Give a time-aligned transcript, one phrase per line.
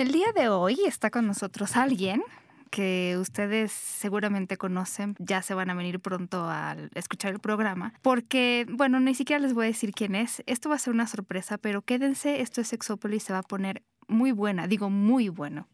[0.00, 2.22] El día de hoy está con nosotros alguien
[2.70, 8.64] que ustedes seguramente conocen, ya se van a venir pronto a escuchar el programa, porque,
[8.70, 11.58] bueno, ni siquiera les voy a decir quién es, esto va a ser una sorpresa,
[11.58, 15.68] pero quédense, esto es Sexópolis, se va a poner muy buena, digo muy bueno.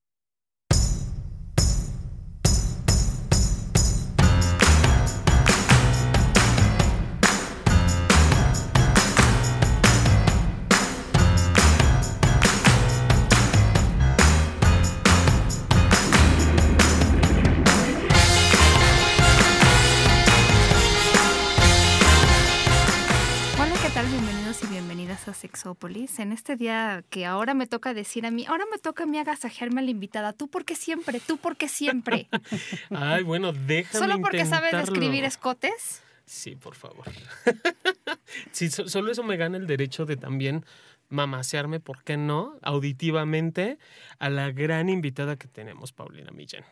[26.18, 29.18] En este día que ahora me toca decir a mí, ahora me toca a mí
[29.18, 32.28] agasajearme a la invitada, tú porque siempre, tú porque siempre.
[32.90, 36.02] Ay, bueno, déjame ¿Solo porque sabes escribir escotes?
[36.24, 37.06] Sí, por favor.
[38.52, 40.64] sí, solo eso me gana el derecho de también
[41.08, 42.58] mamasearme, ¿por qué no?
[42.62, 43.78] Auditivamente
[44.18, 46.64] a la gran invitada que tenemos, Paulina Millán.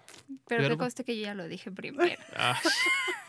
[0.47, 2.21] Pero, que conste que yo ya lo dije primero.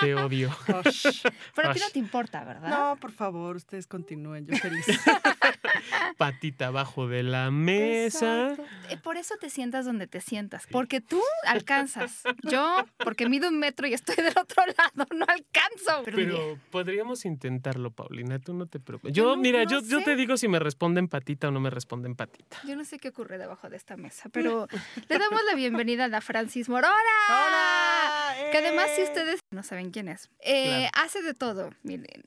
[0.00, 0.50] te odio.
[1.54, 2.68] Pero a ti no te importa, ¿verdad?
[2.68, 4.86] No, por favor, ustedes continúen, yo feliz.
[6.18, 8.56] Patita abajo de la mesa.
[8.88, 12.22] Eh, por eso te sientas donde te sientas, porque tú alcanzas.
[12.42, 16.02] Yo, porque mido un metro y estoy del otro lado, no alcanzo.
[16.04, 19.14] Pero, podríamos intentarlo, Paulina, tú no te preocupes.
[19.14, 22.58] Yo, mira, yo, yo te digo si me responden patita o no me responden patita.
[22.66, 24.68] Yo no sé qué ocurre debajo de esta mesa, pero
[25.08, 26.94] le damos la bienvenida a la Francis Morona.
[27.28, 28.50] ¡Hola!
[28.50, 31.70] Que además, si ustedes no saben quién es, eh, hace de todo.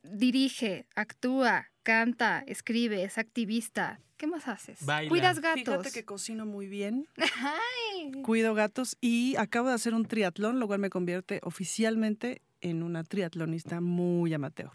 [0.03, 3.99] dirige, actúa, canta, escribe, es activista.
[4.17, 4.79] ¿Qué más haces?
[5.09, 5.63] Cuidas gatos.
[5.63, 7.07] Fíjate que cocino muy bien.
[8.23, 13.03] Cuido gatos y acabo de hacer un triatlón, lo cual me convierte oficialmente en una
[13.03, 14.71] triatlonista muy amateur.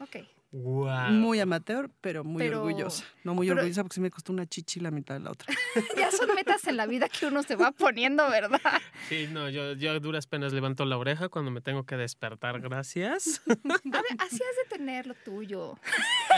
[0.00, 0.16] Ok.
[0.52, 3.04] Muy amateur, pero muy orgullosa.
[3.24, 5.52] No muy orgullosa porque se me costó una chichi la mitad de la otra.
[5.96, 8.60] ya son metas en la vida que uno se va poniendo, ¿verdad?
[9.08, 12.60] Sí, no, yo, yo a duras penas levanto la oreja cuando me tengo que despertar,
[12.60, 13.42] gracias.
[13.48, 15.78] A ver, así has de tener lo tuyo.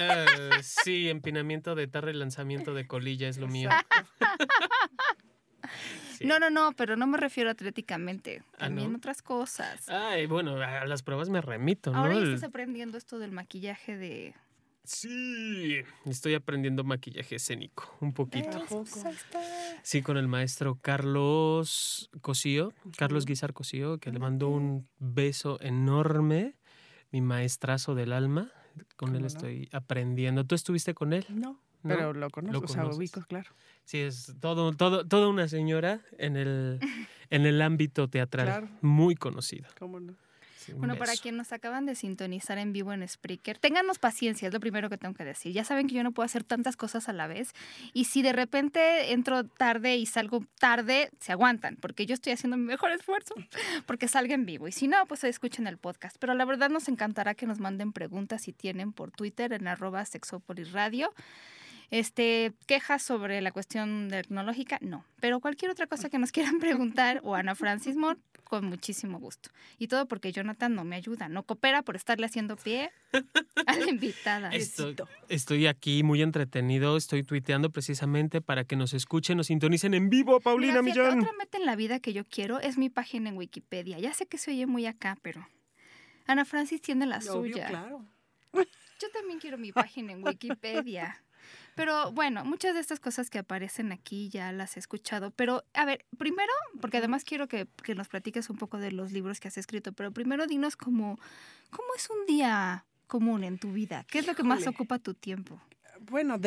[0.00, 3.70] Eh, sí, empinamiento de tarra y lanzamiento de colilla es lo mío.
[6.22, 9.88] No, no, no, pero no me refiero atléticamente, ah, también otras cosas.
[9.88, 11.98] Ay, bueno, a las pruebas me remito, ¿no?
[11.98, 14.34] Ahora estás aprendiendo esto del maquillaje de...
[14.86, 18.62] Sí, estoy aprendiendo maquillaje escénico, un poquito.
[19.82, 26.56] Sí, con el maestro Carlos Cosío, Carlos Guizar Cosío, que le mandó un beso enorme,
[27.10, 28.52] mi maestrazo del alma.
[28.96, 30.44] Con él estoy aprendiendo.
[30.44, 31.24] ¿Tú estuviste con él?
[31.28, 33.50] No, pero lo conozco, o sea, ubico, claro.
[33.84, 36.80] Sí, es todo, todo, toda una señora en el,
[37.30, 39.68] en el ámbito teatral, muy conocida.
[39.78, 40.14] ¿Cómo no?
[40.72, 44.60] bueno, para quienes nos acaban de sintonizar en vivo en Spreaker, ténganos paciencia, es lo
[44.60, 45.52] primero que tengo que decir.
[45.52, 47.52] Ya saben que yo no puedo hacer tantas cosas a la vez
[47.92, 52.56] y si de repente entro tarde y salgo tarde, se aguantan, porque yo estoy haciendo
[52.56, 53.34] mi mejor esfuerzo
[53.86, 54.68] porque salga en vivo.
[54.68, 56.16] Y si no, pues escuchen el podcast.
[56.18, 60.04] Pero la verdad nos encantará que nos manden preguntas si tienen por Twitter en arroba
[60.04, 61.12] sexopolisradio.
[61.90, 65.04] Este, quejas sobre la cuestión tecnológica, no.
[65.20, 69.50] Pero cualquier otra cosa que nos quieran preguntar o Ana Francis Moore, con muchísimo gusto.
[69.78, 72.90] Y todo porque Jonathan no me ayuda, no coopera por estarle haciendo pie
[73.66, 74.50] a la invitada.
[75.28, 80.40] Estoy, aquí muy entretenido, estoy tuiteando precisamente para que nos escuchen, nos sintonicen en vivo,
[80.40, 81.20] Paulina Mira, Millán.
[81.20, 83.98] Otra meta en la vida que yo quiero es mi página en Wikipedia.
[83.98, 85.46] Ya sé que se oye muy acá, pero
[86.26, 87.66] Ana Francis tiene la suya.
[87.66, 88.04] claro.
[89.00, 91.20] Yo también quiero mi página en Wikipedia.
[91.74, 95.30] Pero bueno, muchas de estas cosas que aparecen aquí ya las he escuchado.
[95.32, 99.40] Pero, a ver, primero, porque además quiero que, nos platiques un poco de los libros
[99.40, 101.18] que has escrito, pero primero dinos cómo,
[101.70, 104.04] cómo es un día común en tu vida.
[104.08, 105.60] ¿Qué es lo que más ocupa tu tiempo?
[106.00, 106.38] Bueno,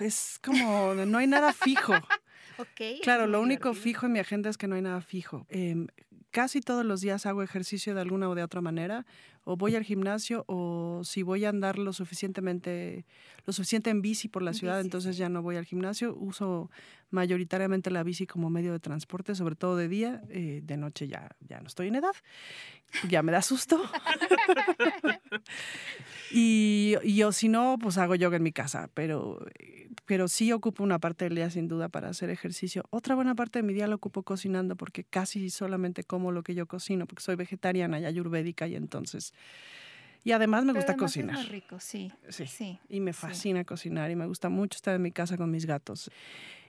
[0.00, 1.92] es como, no hay nada fijo.
[3.02, 5.46] claro, lo único fijo en mi agenda es que no hay nada fijo.
[5.48, 5.88] Em,
[6.30, 9.06] casi todos los días hago ejercicio de alguna o de otra manera,
[9.48, 13.06] o voy al gimnasio, o si voy a andar lo suficientemente,
[13.44, 16.16] lo suficiente en bici por la ciudad, entonces ya no voy al gimnasio.
[16.16, 16.68] Uso
[17.10, 21.30] mayoritariamente la bici como medio de transporte, sobre todo de día, eh, de noche ya,
[21.46, 22.14] ya no estoy en edad,
[23.08, 23.80] ya me da susto.
[26.32, 29.46] y, y, o si no, pues hago yoga en mi casa, pero
[30.06, 32.84] pero sí ocupo una parte del día sin duda para hacer ejercicio.
[32.90, 36.54] Otra buena parte de mi día lo ocupo cocinando porque casi solamente como lo que
[36.54, 39.34] yo cocino, porque soy vegetariana y ayurvédica y entonces...
[40.24, 41.38] Y además me gusta cocinar.
[41.38, 42.10] Es rico, sí.
[42.30, 42.80] Sí.
[42.88, 46.10] Y me fascina cocinar y me gusta mucho estar en mi casa con mis gatos.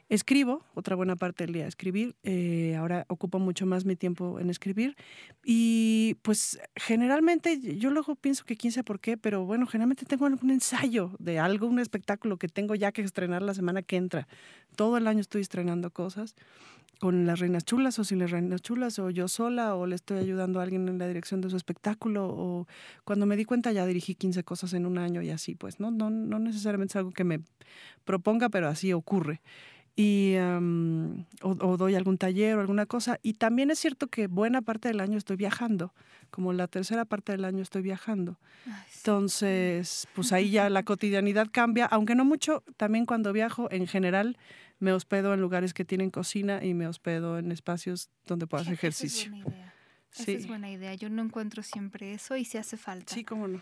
[0.09, 2.15] Escribo, otra buena parte del día escribir.
[2.23, 4.95] Eh, ahora ocupo mucho más mi tiempo en escribir.
[5.43, 10.27] Y pues generalmente, yo luego pienso que quién sabe por qué, pero bueno, generalmente tengo
[10.27, 14.27] algún ensayo de algo, un espectáculo que tengo ya que estrenar la semana que entra.
[14.75, 16.35] Todo el año estoy estrenando cosas
[16.99, 20.17] con las reinas chulas o sin las reinas chulas o yo sola o le estoy
[20.17, 22.67] ayudando a alguien en la dirección de su espectáculo o
[23.03, 25.91] cuando me di cuenta ya dirigí 15 cosas en un año y así pues no
[25.91, 27.41] no no necesariamente es algo que me
[28.05, 29.41] proponga pero así ocurre
[29.99, 30.35] y
[31.41, 33.19] o, doy algún taller o alguna cosa.
[33.23, 35.91] Y también es cierto que buena parte del año estoy viajando,
[36.29, 38.37] como la tercera parte del año estoy viajando.
[38.97, 44.37] Entonces, pues ahí ya la cotidianidad cambia, aunque no mucho, también cuando viajo en general
[44.79, 48.73] me hospedo en lugares que tienen cocina y me hospedo en espacios donde puedo hacer
[48.73, 49.31] ejercicio.
[49.31, 49.73] Esa es buena idea.
[50.13, 50.93] Esa es buena idea.
[50.95, 53.13] Yo no encuentro siempre eso y si hace falta.
[53.13, 53.61] Sí, cómo no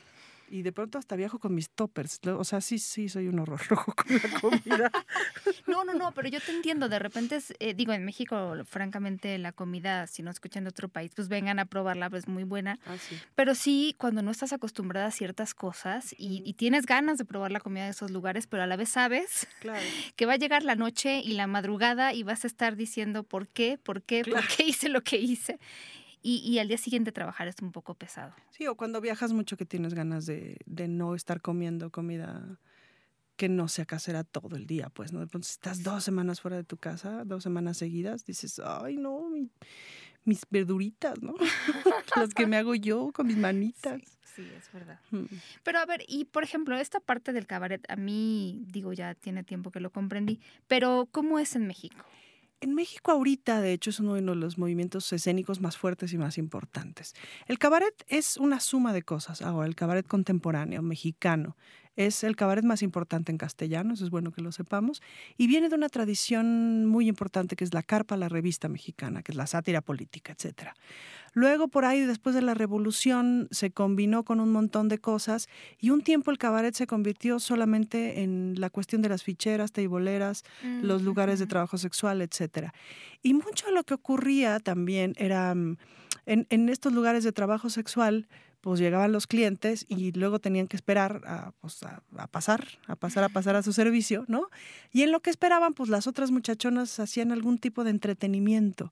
[0.49, 2.19] y de pronto hasta viajo con mis toppers.
[2.27, 4.91] O sea, sí, sí, soy un horror rojo con la comida.
[5.67, 6.89] no, no, no, pero yo te entiendo.
[6.89, 11.11] De repente, eh, digo, en México, francamente, la comida, si no escuchan de otro país,
[11.15, 12.79] pues vengan a probarla, pues muy buena.
[12.85, 12.95] Ah,
[13.35, 17.59] pero sí, cuando no estás acostumbrada a ciertas cosas y, tienes ganas de probar la
[17.59, 19.45] comida de esos lugares, pero a la vez sabes
[20.15, 23.47] que va a llegar la noche y la madrugada y vas a estar diciendo por
[23.47, 25.59] qué, por qué, por qué hice lo que hice
[26.27, 28.33] y, al día siguiente trabajar es un poco pesado.
[28.49, 32.59] Sí, o cuando viajas mucho que tienes ganas de, no estar comiendo comida
[33.35, 35.19] que no sea casera todo el día, pues, ¿no?
[35.19, 38.97] De pronto, si estás dos semanas fuera de tu casa, dos semanas seguidas, dices, ay,
[38.97, 39.29] no,
[40.23, 41.35] mis verduritas, ¿no?
[42.15, 44.01] Las que me hago yo con mis manitas.
[44.35, 44.99] Sí, es verdad.
[45.63, 49.43] Pero a ver, y por ejemplo, esta parte del cabaret, a mí, digo, ya tiene
[49.43, 52.03] tiempo que lo comprendí, pero ¿cómo es en México?
[52.65, 56.39] En México ahorita, de hecho, es uno de los movimientos escénicos más fuertes y más
[56.39, 57.13] importantes.
[57.45, 59.43] El cabaret es una suma de cosas.
[59.43, 61.57] Ahora, el cabaret contemporáneo, mexicano,
[61.95, 65.01] es el cabaret más importante en castellano, eso es bueno que lo sepamos,
[65.37, 69.31] y viene de una tradición muy importante que es la carpa, la revista mexicana, que
[69.31, 70.69] es la sátira política, etc.
[71.33, 75.49] Luego por ahí, después de la revolución, se combinó con un montón de cosas
[75.79, 80.43] y un tiempo el cabaret se convirtió solamente en la cuestión de las ficheras, teiboleras,
[80.81, 82.69] los lugares de trabajo sexual, etc.
[83.21, 85.75] Y mucho de lo que ocurría también era mm,
[86.25, 88.27] en, en estos lugares de trabajo sexual,
[88.65, 92.01] pues llegaban los clientes y luego tenían que esperar a, pues, a,
[92.31, 94.49] pasar, a pasar, a pasar a su servicio, ¿no?
[94.91, 98.91] Y en lo que esperaban, pues las otras muchachonas hacían algún tipo de entretenimiento.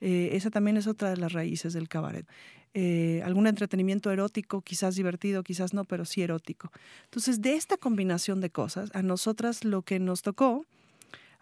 [0.00, 2.26] Eh, esa también es otra de las raíces del cabaret.
[2.74, 6.72] Eh, algún entretenimiento erótico, quizás divertido, quizás no, pero sí erótico.
[7.04, 10.66] Entonces, de esta combinación de cosas, a nosotras lo que nos tocó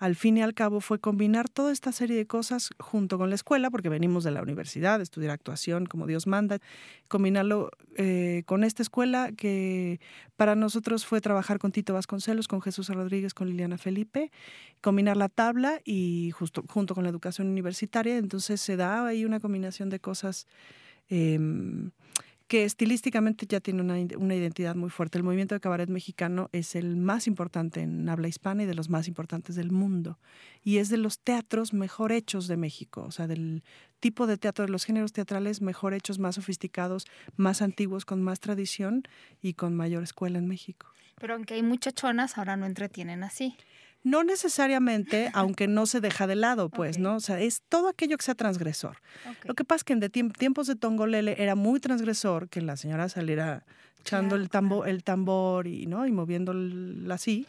[0.01, 3.35] al fin y al cabo fue combinar toda esta serie de cosas junto con la
[3.35, 6.59] escuela, porque venimos de la universidad, estudiar actuación como Dios manda,
[7.07, 10.01] combinarlo eh, con esta escuela que
[10.37, 14.33] para nosotros fue trabajar con Tito Vasconcelos, con Jesús Rodríguez, con Liliana Felipe,
[14.81, 19.39] combinar la tabla y justo junto con la educación universitaria, entonces se da ahí una
[19.39, 20.47] combinación de cosas.
[21.11, 21.91] Em,
[22.51, 25.17] que estilísticamente ya tiene una, identidad muy fuerte.
[25.17, 28.91] El movimiento de cabaret mexicano es el más importante en habla hispana y de los
[28.91, 30.19] más importantes del mundo.
[30.65, 33.63] Y es de los teatros mejor hechos de México, o sea, del
[34.01, 37.07] tipo de teatro, de los géneros teatrales mejor hechos, más sofisticados,
[37.37, 39.05] más antiguos, con más tradición
[39.41, 40.89] y con mayor escuela en México.
[41.21, 43.57] Pero aunque hay muchachonas, ahora no entretienen así.
[44.03, 47.17] No necesariamente, aunque no se deja de lado, pues, ¿no?
[47.17, 48.97] O sea, es todo aquello que sea transgresor.
[49.45, 52.77] Lo que pasa es que en de tiempos de Tongolele era muy transgresor que la
[52.77, 53.65] señora saliera
[54.01, 56.07] echando el, tambor, el tambor y, ¿no?
[56.07, 56.55] y moviendo
[57.13, 57.47] así,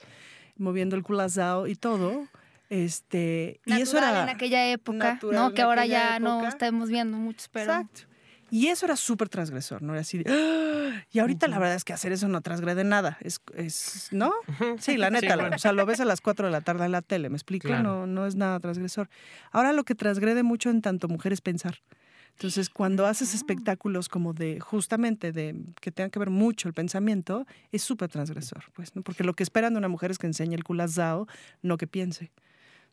[0.58, 2.28] moviendo el culazao y todo.
[2.70, 5.54] Este, y eso era en aquella época, ¿no?
[5.54, 8.11] Que ahora ya no estamos viendo muchos, pero Exacto.
[8.52, 9.94] Y eso era súper transgresor, ¿no?
[9.94, 11.06] Era así de, ¡Ah!
[11.10, 13.18] Y ahorita la verdad es que hacer eso no transgrede nada.
[13.22, 14.34] Es, es ¿no?
[14.78, 15.38] Sí, la neta.
[15.56, 17.70] O sea, lo ves a las 4 de la tarde en la tele, ¿me explico?
[17.70, 19.10] No, no es nada transgresor.
[19.52, 21.80] Ahora lo que transgrede mucho en tanto mujer es pensar.
[22.32, 23.38] Entonces, cuando haces ah.
[23.38, 28.66] espectáculos como de, justamente, de que tengan que ver mucho el pensamiento, es súper transgresor,
[28.74, 29.02] pues, ¿no?
[29.02, 31.28] Porque lo que esperan de una mujer es que enseñe el culazao,
[31.62, 32.32] no que piense.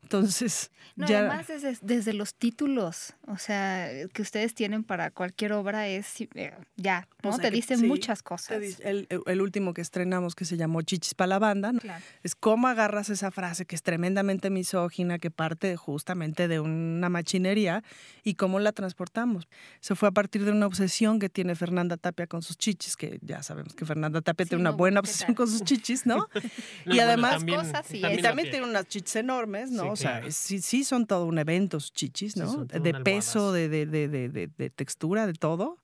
[0.03, 1.47] Entonces, no, además
[1.83, 7.39] desde, los títulos, o sea, que ustedes tienen para cualquier obra es eh, ya, ¿no?
[7.39, 8.81] te dicen muchas cosas.
[8.81, 11.73] el, último que estrenamos que se llamó Chichis para la banda,
[12.23, 17.85] es cómo agarras esa frase que es tremendamente misógina, que parte justamente de una machinería
[18.25, 19.47] y cómo la transportamos.
[19.81, 23.19] Se fue a partir de una obsesión que tiene Fernanda Tapia con sus chichis, que
[23.23, 26.29] ya sabemos que Fernanda Tapia tiene una buena obsesión con sus chichis, ¿no?
[26.87, 27.45] y además,
[27.93, 29.88] y también tiene unas chichis enormes, ¿no?
[29.91, 32.65] O sea, sí, sí son todo un evento, chichis, ¿no?
[32.65, 35.79] de peso, de, de, de, de, textura, de todo.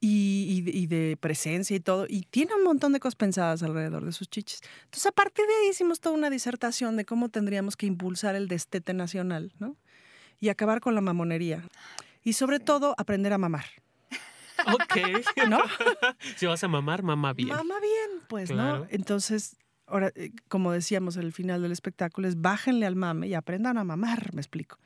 [0.00, 4.12] y, y, de presencia y todo, y tiene un montón de cosas pensadas alrededor de
[4.12, 4.60] sus chichis.
[4.84, 8.46] Entonces, a partir de ahí hicimos toda una disertación de cómo tendríamos que impulsar el
[8.46, 9.76] destete nacional, ¿no?
[10.38, 11.64] Y acabar con la mamonería.
[12.22, 13.64] Y sobre todo, aprender a mamar.
[14.66, 14.96] Ok.
[15.48, 15.58] ¿No?
[16.36, 17.48] si vas a mamar, mama bien.
[17.48, 18.86] Mama bien, pues, ¿no?
[18.90, 23.78] Entonces, ahora, eh, como decíamos al final del espectáculo, es bájenle al mame y aprendan
[23.78, 24.78] a mamar, me explico.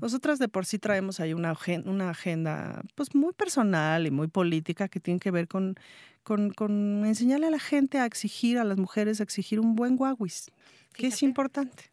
[0.00, 4.88] Nosotras de por sí traemos ahí una, una agenda pues muy personal y muy política
[4.88, 5.76] que tiene que ver con,
[6.22, 9.96] con, con enseñarle a la gente a exigir, a las mujeres a exigir un buen
[9.96, 10.50] guaguis,
[10.94, 11.90] que es importante.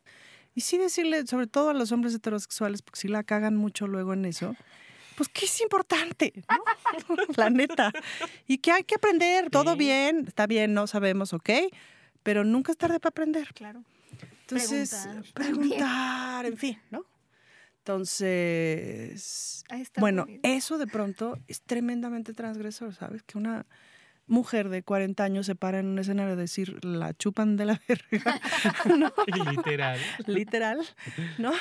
[0.53, 4.13] Y sí decirle, sobre todo a los hombres heterosexuales, porque si la cagan mucho luego
[4.13, 4.55] en eso,
[5.17, 6.33] pues que es importante,
[7.35, 7.91] la neta.
[8.47, 11.49] Y que hay que aprender, todo bien, está bien, no sabemos, ok,
[12.25, 13.53] pero nunca es tarde para aprender.
[13.53, 13.83] Claro.
[14.41, 17.05] Entonces, preguntar, en fin, ¿no?
[17.77, 19.63] Entonces,
[19.97, 23.21] bueno, eso de pronto es tremendamente transgresor, ¿sabes?
[23.21, 23.67] Que una
[24.25, 27.79] mujer de 40 años se para en un escenario a decir, la chupan de la
[27.87, 28.41] verga.
[28.97, 29.13] ¿no?
[29.51, 29.99] Literal.
[30.25, 30.79] Literal,
[31.37, 31.51] ¿no?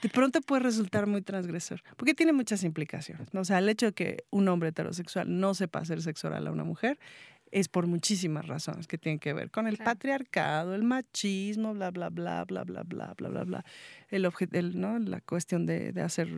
[0.00, 3.34] De pronto puede resultar muy transgresor, porque tiene muchas implicaciones.
[3.34, 3.40] ¿no?
[3.40, 6.52] O sea, el hecho de que un hombre heterosexual no sepa hacer sexo oral a
[6.52, 7.00] una mujer
[7.54, 12.10] es por muchísimas razones que tienen que ver con el patriarcado, el machismo, bla, bla,
[12.10, 13.64] bla, bla, bla, bla, bla, bla, bla.
[14.10, 14.98] El, el ¿no?
[14.98, 16.28] La cuestión de, de hacer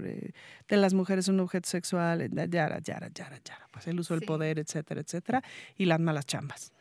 [0.69, 3.67] de las mujeres un objeto sexual, yara, yara, yara, yara.
[3.73, 5.43] Pues el uso del poder, etcétera, etcétera.
[5.79, 6.75] Y las malas chambas.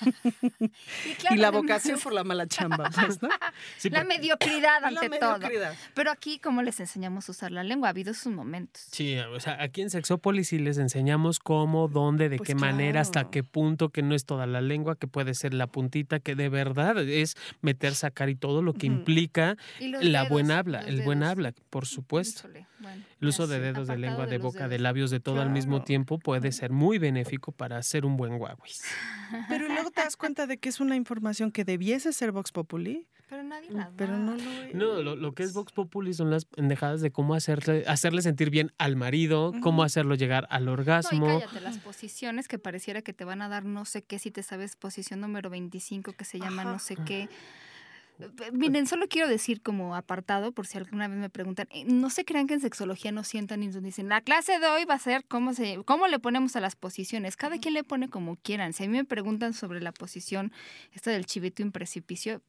[1.30, 3.28] y, la vocación por la mala chamba, pues, ¿no?
[3.90, 5.38] la mediocridad ante todo.
[5.94, 7.88] Pero aquí, ¿cómo les enseñamos a usar la lengua?
[7.88, 8.82] Ha habido sus momentos.
[8.90, 13.00] Sí, o sea, aquí en Sexópolis sí les enseñamos cómo, dónde, de pues qué manera,
[13.00, 16.34] hasta qué punto, que no es toda la lengua, que puede ser la puntita, que
[16.34, 21.22] de verdad es meter, sacar y todo lo que implica la buena habla, el buen
[21.22, 22.48] habla, por supuesto.
[23.20, 26.18] el uso de dedos, de lengua, de, boca, de labios, de todo al mismo tiempo
[26.18, 28.82] puede ser muy benéfico para hacer un buen guaguis.
[29.48, 33.06] Pero luego te das cuenta de que es una información que debiese ser Vox Populi.
[33.28, 33.92] Pero nadie la da.
[33.96, 37.84] Pero no lo No, lo, que es Vox Populi son las pendejadas de cómo hacerle,
[37.86, 41.26] hacerle sentir bien al marido, cómo hacerlo llegar al orgasmo.
[41.26, 44.18] No, y cállate, las posiciones que pareciera que te van a dar no sé qué
[44.18, 47.28] si te sabes posición número 25 que se llama no sé qué.
[48.52, 52.24] Miren, solo quiero decir como apartado, por si alguna vez me preguntan, eh, no se
[52.24, 54.98] crean que en sexología no sientan y nos dicen, la clase de hoy va a
[54.98, 57.36] ser cómo, se, cómo le ponemos a las posiciones.
[57.36, 58.72] Cada quien le pone como quieran.
[58.72, 60.52] Si a mí me preguntan sobre la posición,
[60.92, 62.42] esta del chivito en precipicio,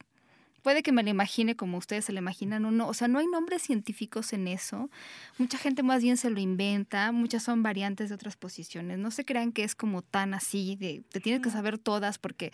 [0.64, 2.88] puede que me la imagine como ustedes se la imaginan o no.
[2.88, 4.90] O sea, no hay nombres científicos en eso.
[5.38, 7.12] Mucha gente más bien se lo inventa.
[7.12, 8.98] Muchas son variantes de otras posiciones.
[8.98, 12.52] No se crean que es como tan así, de te tienes que saber todas porque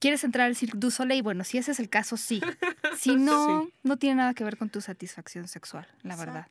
[0.00, 1.22] ¿Quieres entrar al Cirque du Soleil?
[1.22, 2.40] Bueno, si ese es el caso, sí.
[2.98, 6.46] Si no, no tiene nada que ver con tu satisfacción sexual, la verdad.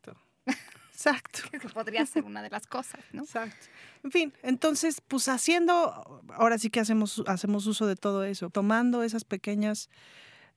[0.91, 1.39] Exacto.
[1.51, 3.24] que podría ser una de las cosas, ¿no?
[3.24, 3.68] Exacto.
[4.03, 9.03] En fin, entonces, pues haciendo, ahora sí que hacemos, hacemos uso de todo eso, tomando
[9.03, 9.89] esas pequeñas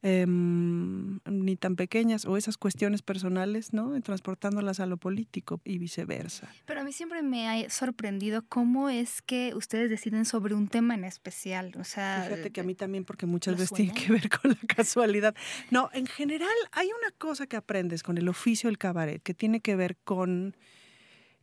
[0.05, 4.01] Em, ni tan pequeñas o esas cuestiones personales, ¿no?
[4.03, 6.53] transportándolas a lo político y viceversa.
[6.67, 10.95] Pero a mí siempre me ha sorprendido cómo es que ustedes deciden sobre un tema
[10.95, 12.25] en especial, o sea...
[12.29, 15.37] Fíjate que a mí también, porque muchas veces tiene que ver con la casualidad.
[15.71, 19.61] No, en general hay una cosa que aprendes con el oficio del cabaret que tiene
[19.61, 20.57] que ver con,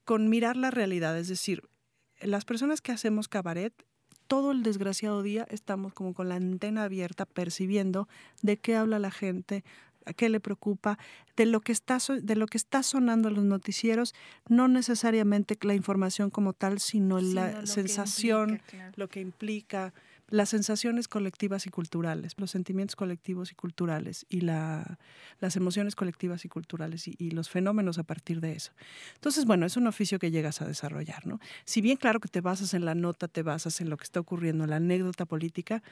[0.04, 1.64] con mirar la realidad, es decir,
[2.20, 3.74] las personas que hacemos cabaret
[4.30, 8.08] todo el desgraciado día estamos como con la antena abierta percibiendo
[8.44, 9.64] de qué habla la gente,
[10.16, 11.00] qué le preocupa,
[11.36, 14.14] de lo que está de lo que está sonando en los noticieros,
[14.48, 18.62] no necesariamente la información como tal, sino, la sensación,
[18.96, 19.94] lo que implica
[20.30, 25.00] las sensaciones colectivas y culturales, los sentimientos colectivos y culturales y la,
[25.40, 28.72] las emociones colectivas y culturales y, los fenómenos a partir de eso.
[29.16, 31.40] Entonces, bueno, es un oficio que llegas a desarrollar, ¿no?
[31.64, 34.20] Si bien claro que te basas en la nota, te basas en lo que está
[34.20, 35.84] ocurriendo, en la anécdota política,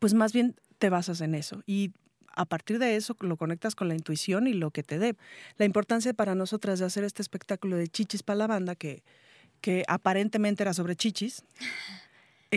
[0.00, 1.92] pues más bien te basas en eso y
[2.36, 5.16] a partir de eso lo conectas con la intuición y lo que te dé.
[5.56, 9.02] La importancia para nosotras de hacer este espectáculo de chichis para la banda, que,
[9.62, 11.44] que aparentemente era sobre chichis,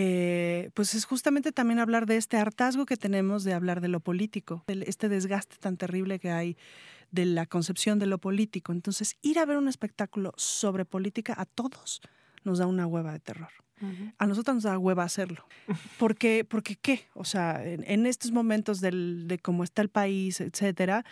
[0.02, 4.00] eh, pues es justamente también hablar de este hartazgo que tenemos de hablar de lo
[4.00, 6.56] político, este desgaste tan terrible que hay
[7.12, 8.72] de la concepción de lo político.
[8.72, 12.00] Entonces, ir a ver un espectáculo sobre política a todos
[12.46, 13.50] nos da una hueva de terror.
[14.18, 15.46] A nosotros nos da hueva hacerlo.
[15.98, 17.08] Porque, porque ¿qué?
[17.14, 21.04] O sea, en, estos momentos de cómo está el país, etcétera,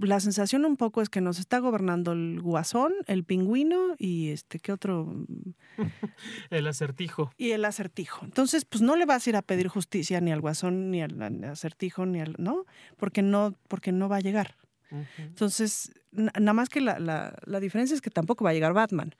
[0.00, 4.58] la sensación un poco es que nos está gobernando el guasón, el pingüino y este,
[4.58, 5.26] ¿qué otro?
[6.50, 7.32] el acertijo.
[7.36, 8.24] Y el acertijo.
[8.24, 11.44] Entonces, pues no le vas a ir a pedir justicia ni al guasón, ni al,
[11.44, 12.64] acertijo, ni al, ¿no?
[12.96, 14.56] Porque no, porque no va a llegar.
[15.18, 19.14] Entonces, nada más que la, la, la, diferencia es que tampoco va a llegar Batman.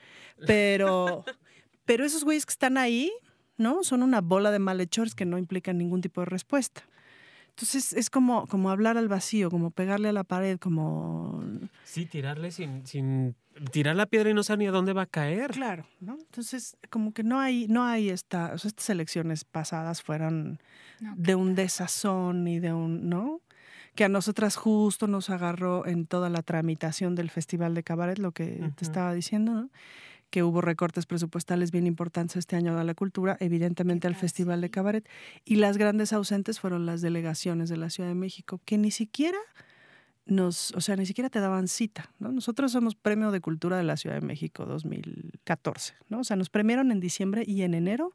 [0.44, 1.24] Pero,
[1.84, 3.12] pero esos güeyes que están ahí,
[3.56, 3.84] ¿no?
[3.84, 6.82] Son una bola de malhechores que no implican ningún tipo de respuesta.
[7.50, 11.42] Entonces es como, como hablar al vacío, como pegarle a la pared, como...
[11.84, 13.36] Sí, tirarle sin, sin
[13.72, 15.50] tirar la piedra y no saber ni a dónde va a caer.
[15.50, 16.14] Claro, ¿no?
[16.18, 20.60] Entonces como que no hay, no hay esta, o sea, estas elecciones pasadas fueron
[21.16, 23.40] de un desazón y de un, ¿no?
[23.94, 28.32] Que a nosotras justo nos agarró en toda la tramitación del Festival de Cabaret, lo
[28.32, 29.70] que te estaba diciendo, ¿no?
[30.30, 34.70] Que hubo recortes presupuestales bien importantes este año a la cultura, evidentemente al Festival de
[34.70, 35.08] Cabaret,
[35.44, 39.38] y las grandes ausentes fueron las delegaciones de la Ciudad de México, que ni siquiera
[40.26, 42.30] nos, o sea, ni siquiera te daban cita, ¿no?
[42.30, 46.20] Nosotros somos Premio de Cultura de la Ciudad de México 2014, ¿no?
[46.20, 48.14] O sea, nos premiaron en diciembre y en enero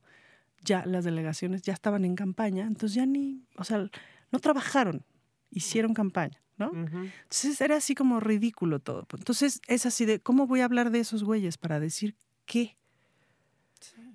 [0.63, 3.89] ya las delegaciones ya estaban en campaña, entonces ya ni, o sea,
[4.31, 5.05] no trabajaron,
[5.51, 6.41] hicieron campaña.
[6.57, 6.71] ¿No?
[6.73, 9.07] Entonces era así como ridículo todo.
[9.17, 12.77] Entonces es así de, ¿cómo voy a hablar de esos güeyes para decir qué?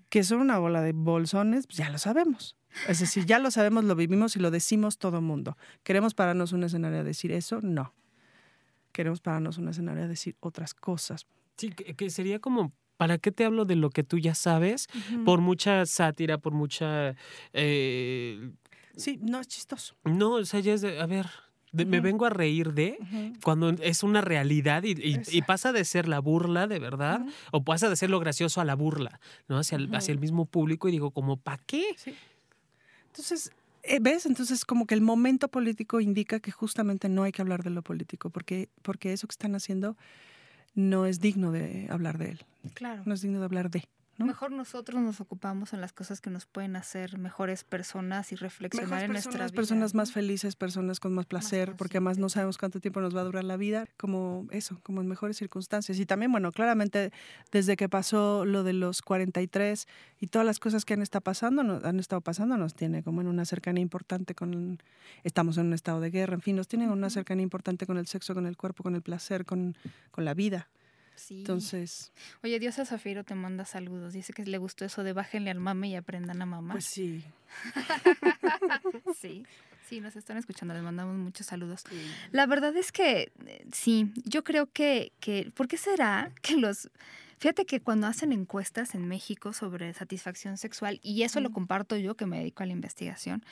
[0.08, 2.56] Que son una bola de bolsones, pues ya lo sabemos.
[2.88, 5.56] Es decir, ya lo sabemos, lo vivimos y lo decimos todo mundo.
[5.82, 7.60] ¿Queremos pararnos un escenario a decir eso?
[7.62, 7.94] No.
[8.92, 11.26] Queremos pararnos un escenario a decir otras cosas.
[11.56, 14.88] Sí, que, sería como ¿para qué te hablo de lo que tú ya sabes?
[15.24, 17.16] Por mucha sátira, por mucha...
[17.52, 18.50] Eh,
[18.96, 19.96] sí, no es chistoso.
[20.04, 21.26] No, o sea, ya es de, a ver,
[21.72, 22.98] me vengo a reír de
[23.42, 27.96] cuando es una realidad y, pasa de ser la burla de verdad o pasa de
[27.96, 29.58] ser lo gracioso a la burla, ¿no?
[29.58, 31.96] Hacia el, hacia el mismo público y digo, como, ¿para qué?
[33.06, 34.26] Entonces, eh, ¿ves?
[34.26, 37.82] Entonces, como que el momento político indica que justamente no hay que hablar de lo
[37.82, 39.96] político porque, porque eso que están haciendo
[40.74, 42.40] no es digno de hablar de él.
[42.74, 43.02] Claro.
[43.04, 43.84] No es digno de hablar de.
[44.26, 49.04] Mejor nosotros nos ocupamos en las cosas que nos pueden hacer mejores personas y reflexionar
[49.04, 49.54] en nuestra vida.
[49.54, 53.20] Personas más felices, personas con más placer, porque además no sabemos cuánto tiempo nos va
[53.20, 55.98] a durar la vida, como eso, como en mejores circunstancias.
[55.98, 57.12] Y también, bueno, claramente
[57.50, 59.86] desde que pasó lo de los 43
[60.20, 63.28] y todas las cosas que han estado pasando, han estado pasando, nos tiene como en
[63.28, 64.82] una cercanía importante con,
[65.24, 68.06] estamos en un estado de guerra, en fin, nos tienen una cercanía importante con el
[68.06, 69.76] sexo, con el cuerpo, con el placer, con,
[70.10, 70.68] con la vida.
[71.30, 72.12] Entonces.
[72.42, 74.12] Oye, Dios a Zafiro te manda saludos.
[74.12, 76.74] Dice que le gustó eso de bájenle al mame y aprendan a mamá.
[76.74, 77.24] Pues sí.
[79.20, 79.44] sí.
[79.88, 81.82] Sí, nos están escuchando, les mandamos muchos saludos.
[82.30, 86.88] La verdad es que eh, sí, yo creo que, que, ¿por qué será que los,
[87.38, 92.14] fíjate que cuando hacen encuestas en México sobre satisfacción sexual, y eso lo comparto yo
[92.14, 93.44] que me dedico a la investigación,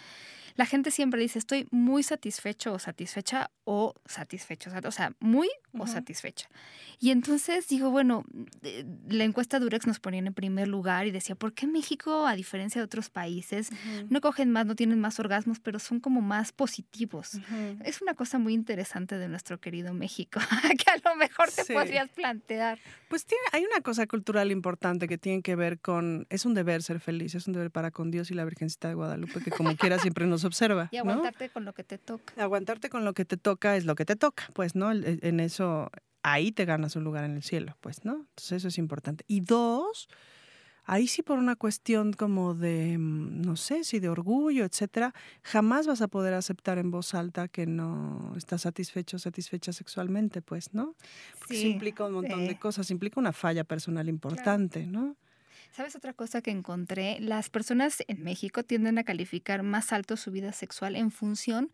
[0.56, 5.86] la gente siempre dice, estoy muy satisfecho o satisfecha o satisfecho, o sea, muy o
[5.86, 6.48] satisfecha.
[7.00, 8.24] Y entonces digo, bueno,
[8.62, 12.34] eh, la encuesta Durex nos ponía en primer lugar y decía, ¿por qué México, a
[12.34, 13.70] diferencia de otros países,
[14.08, 17.38] no cogen más, no tienen más orgasmos, pero son como más positivos?
[17.84, 20.40] Es una cosa muy interesante de nuestro querido México,
[20.78, 22.78] que a lo mejor te podrías plantear.
[23.08, 26.82] Pues tiene, hay una cosa cultural importante que tiene que ver con, es un deber
[26.82, 29.76] ser feliz, es un deber para con Dios y la Virgencita de Guadalupe, que como
[29.76, 30.88] quiera siempre nos observa.
[30.90, 32.34] Y aguantarte con lo que te toca.
[32.42, 34.90] Aguantarte con lo que te toca es lo que te toca, pues, ¿no?
[34.92, 35.90] En eso,
[36.22, 38.14] ahí te ganas un lugar en el cielo, pues, ¿no?
[38.14, 39.24] Entonces eso es importante.
[39.28, 40.08] Y dos,
[40.84, 45.86] ahí sí por una cuestión como de, mm, no sé, si de orgullo, etcétera, jamás
[45.86, 50.74] vas a poder aceptar en voz alta que no estás satisfecho o satisfecha sexualmente, pues,
[50.74, 50.96] ¿no?
[51.38, 55.16] Porque sí, implica un montón de cosas, implica una falla personal importante, ¿no?
[55.72, 57.18] ¿Sabes otra cosa que encontré?
[57.20, 61.70] Las personas en México tienden a calificar más alto su vida sexual en función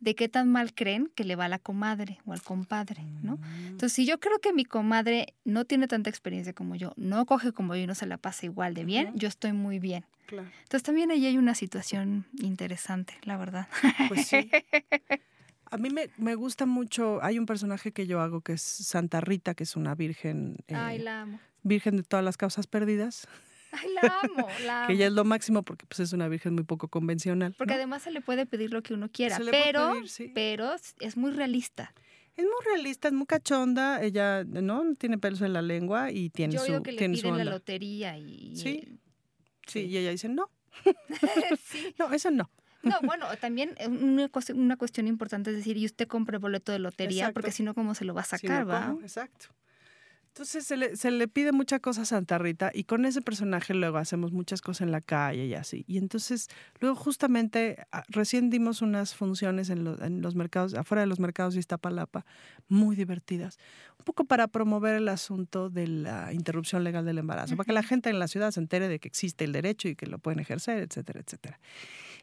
[0.00, 3.36] de qué tan mal creen que le va a la comadre o al compadre, ¿no?
[3.36, 3.66] Mm.
[3.66, 7.52] Entonces, si yo creo que mi comadre no tiene tanta experiencia como yo, no coge
[7.52, 10.04] como yo y no se la pasa igual de bien, yo estoy muy bien.
[10.30, 13.66] Entonces, también ahí hay una situación interesante, la verdad.
[14.08, 14.50] Pues sí.
[15.70, 19.20] A mí me, me, gusta mucho, hay un personaje que yo hago que es Santa
[19.20, 20.56] Rita, que es una virgen.
[20.68, 21.40] Ay, eh, la amo.
[21.62, 23.26] Virgen de todas las causas perdidas.
[23.72, 24.86] Ay, la amo, la amo.
[24.86, 27.54] que ella es lo máximo porque pues, es una virgen muy poco convencional.
[27.56, 29.94] Porque además se le puede pedir lo que uno quiera, pero,
[30.34, 31.92] pero es muy realista.
[32.36, 36.54] Es muy realista, es muy cachonda, ella no tiene pelos en la lengua y tiene
[36.54, 39.00] Yo su que le tiene piden la lotería y sí,
[39.66, 40.48] sí, y ella dice no,
[41.98, 42.48] no, eso no.
[42.84, 47.32] No, bueno, también una, una cuestión importante es decir, y usted compre boleto de lotería,
[47.32, 48.96] porque si no, ¿cómo se lo va a sacar, va?
[49.02, 49.48] Exacto.
[50.28, 53.74] Entonces se le, se le pide mucha cosa a Santa Rita y con ese personaje
[53.74, 55.84] luego hacemos muchas cosas en la calle y así.
[55.88, 56.48] Y entonces
[56.80, 61.54] luego justamente ah, recién dimos unas funciones en, en los mercados, afuera de los mercados
[61.54, 62.24] de Iztapalapa,
[62.68, 63.58] muy divertidas,
[63.98, 67.82] un poco para promover el asunto de la interrupción legal del embarazo, para que la
[67.82, 70.38] gente en la ciudad se entere de que existe el derecho y que lo pueden
[70.38, 71.58] ejercer, etcétera, etcétera.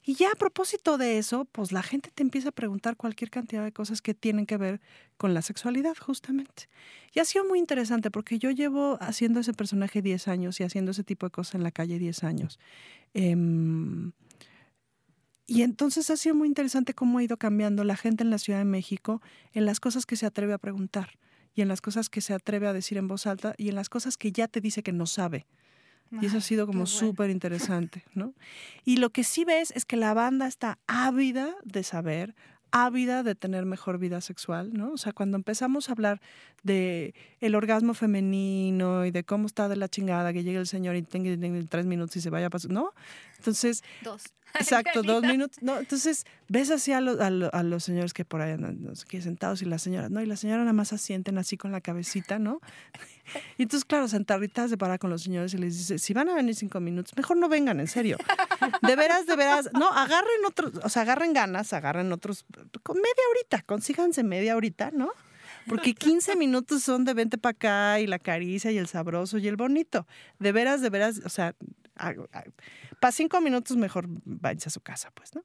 [0.08, 3.64] Y ya a propósito de eso, pues la gente te empieza a preguntar cualquier cantidad
[3.64, 4.80] de cosas que tienen que ver
[5.18, 6.70] con la sexualidad, justamente.
[7.12, 10.92] Y ha sido muy interesante porque yo llevo haciendo ese personaje 10 años y haciendo
[10.92, 12.60] ese tipo de cosas en la calle 10 años.
[13.16, 14.12] Em,
[15.48, 18.60] y entonces ha sido muy interesante cómo ha ido cambiando la gente en la Ciudad
[18.60, 21.18] de México en las cosas que se atreve a preguntar
[21.56, 23.90] y en las cosas que se atreve a decir en voz alta y en las
[23.90, 25.48] cosas que ya te dice que no sabe.
[26.22, 28.34] Y eso ha sido como súper interesante, ¿no?
[28.84, 32.36] Y lo que sí ves es que la banda está ávida de saber,
[32.72, 34.92] ávida de tener mejor vida sexual, ¿no?
[34.92, 36.22] O sea, cuando empezamos a hablar
[36.64, 40.96] de el orgasmo femenino y de cómo está de la chingada que llegue el señor
[40.96, 41.32] y tenga,
[41.70, 42.94] tres minutos y se vaya a pasar, ¿no?
[43.46, 43.84] Entonces...
[44.02, 44.24] Dos.
[44.60, 45.62] Exacto, dos minutos.
[45.62, 49.66] No, entonces ves así a, a, los señores que por ahí andan aquí sentados y
[49.66, 50.22] las señoras, ¿no?
[50.22, 52.62] Y las señoras nada más asienten así con la cabecita, ¿no?
[53.58, 56.36] Y entonces, claro, sentaditas de para con los señores y les dice, si van a
[56.36, 58.18] venir cinco minutos, mejor no vengan, en serio.
[58.82, 62.46] De veras, de veras, no, agarren otros, o sea, agarren ganas, agarren otros,
[62.84, 65.12] con media horita, consíganse media horita, ¿no?
[65.68, 69.48] Porque 15 minutos son de vente para acá y la caricia y el sabroso y
[69.48, 70.06] el bonito.
[70.38, 71.56] De veras, de veras, o sea,
[73.06, 75.44] para cinco minutos mejor váyanse a su casa, pues, ¿no?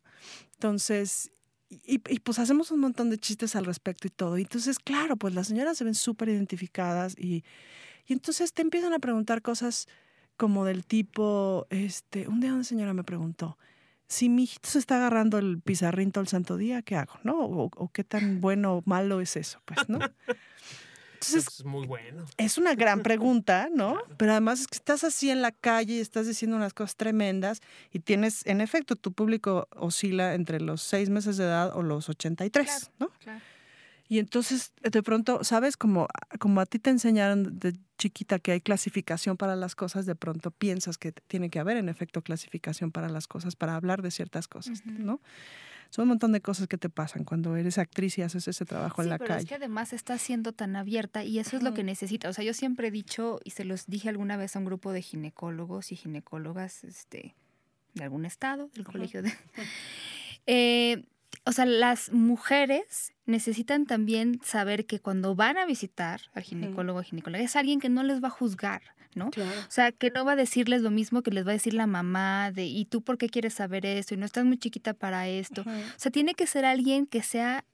[0.55, 1.31] Entonces,
[1.69, 4.39] y, pues hacemos un montón de chistes al respecto y todo.
[4.39, 7.45] Y entonces, claro, pues las señoras se ven súper identificadas y,
[8.07, 9.89] y entonces te empiezan a preguntar cosas
[10.39, 13.59] como del tipo, este, un día una señora me preguntó,
[14.09, 17.19] si mi hijito se está agarrando el pizarrín todo el santo día, ¿qué hago?
[17.25, 17.41] ¿No?
[17.41, 19.99] O, o qué tan bueno o malo es eso, pues, ¿no?
[21.21, 22.25] Es muy bueno.
[22.37, 23.99] Es una gran pregunta, ¿no?
[24.17, 27.61] Pero además es que estás así en la calle y estás diciendo unas cosas tremendas
[27.93, 32.09] y tienes, en efecto, tu público oscila entre los seis meses de edad o los
[32.09, 33.11] 83, ¿no?
[33.21, 33.41] Claro.
[34.11, 35.77] Y entonces, de pronto, ¿sabes?
[35.77, 36.09] Como,
[36.41, 40.51] como a ti te enseñaron de chiquita que hay clasificación para las cosas, de pronto
[40.51, 44.49] piensas que tiene que haber, en efecto, clasificación para las cosas, para hablar de ciertas
[44.49, 45.21] cosas, ¿no?
[45.91, 49.03] Son un montón de cosas que te pasan cuando eres actriz y haces ese trabajo
[49.03, 49.43] en la pero calle.
[49.43, 52.29] Es que además estás siendo tan abierta y eso es lo que necesita.
[52.29, 54.93] O sea, yo siempre he dicho y se los dije alguna vez a un grupo
[54.93, 57.35] de ginecólogos y ginecólogas este,
[57.95, 59.33] de algún estado, del colegio de.
[60.47, 61.05] Eh,
[61.45, 67.03] o sea, las mujeres necesitan también saber que cuando van a visitar al ginecólogo o
[67.03, 68.83] ginecóloga es alguien que no les va a juzgar,
[69.15, 69.29] ¿no?
[69.29, 71.87] O sea, que no va a decirles lo mismo que les va a decir la
[71.87, 74.15] mamá de, ¿y tú por qué quieres saber esto?
[74.15, 75.63] Y no estás muy chiquita para esto.
[75.63, 77.65] O sea, tiene que ser alguien que sea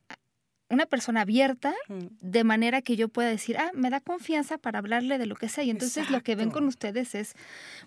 [0.68, 5.18] una persona abierta de manera que yo pueda decir, ah, me da confianza para hablarle
[5.18, 5.64] de lo que sea.
[5.64, 7.34] Y entonces lo que ven con ustedes es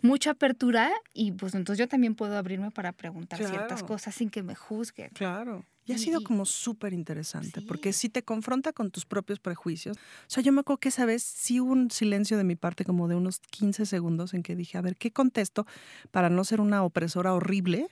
[0.01, 4.43] mucha apertura y pues entonces yo también puedo abrirme para preguntar ciertas cosas sin que
[4.43, 5.09] me juzguen.
[5.13, 5.65] Claro.
[5.85, 9.97] Y ha sido como súper interesante, porque si te confronta con tus propios prejuicios.
[9.97, 12.85] O sea, yo me acuerdo que esa vez sí hubo un silencio de mi parte
[12.85, 15.65] como de unos 15 segundos en que dije, a ver, ¿qué contesto
[16.11, 17.87] para no ser una opresora horrible?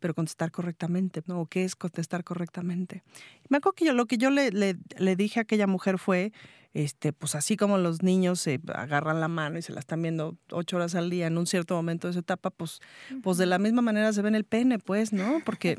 [0.00, 1.42] Pero contestar correctamente, ¿no?
[1.42, 3.02] ¿O qué es contestar correctamente?
[3.48, 6.32] Me acuerdo que yo lo que yo le, le, le dije a aquella mujer fue,
[6.72, 10.36] este, pues así como los niños se agarran la mano y se la están viendo
[10.52, 12.80] ocho horas al día en un cierto momento de su etapa, pues,
[13.22, 15.42] pues de la misma manera se ven el pene, pues, ¿no?
[15.44, 15.78] Porque,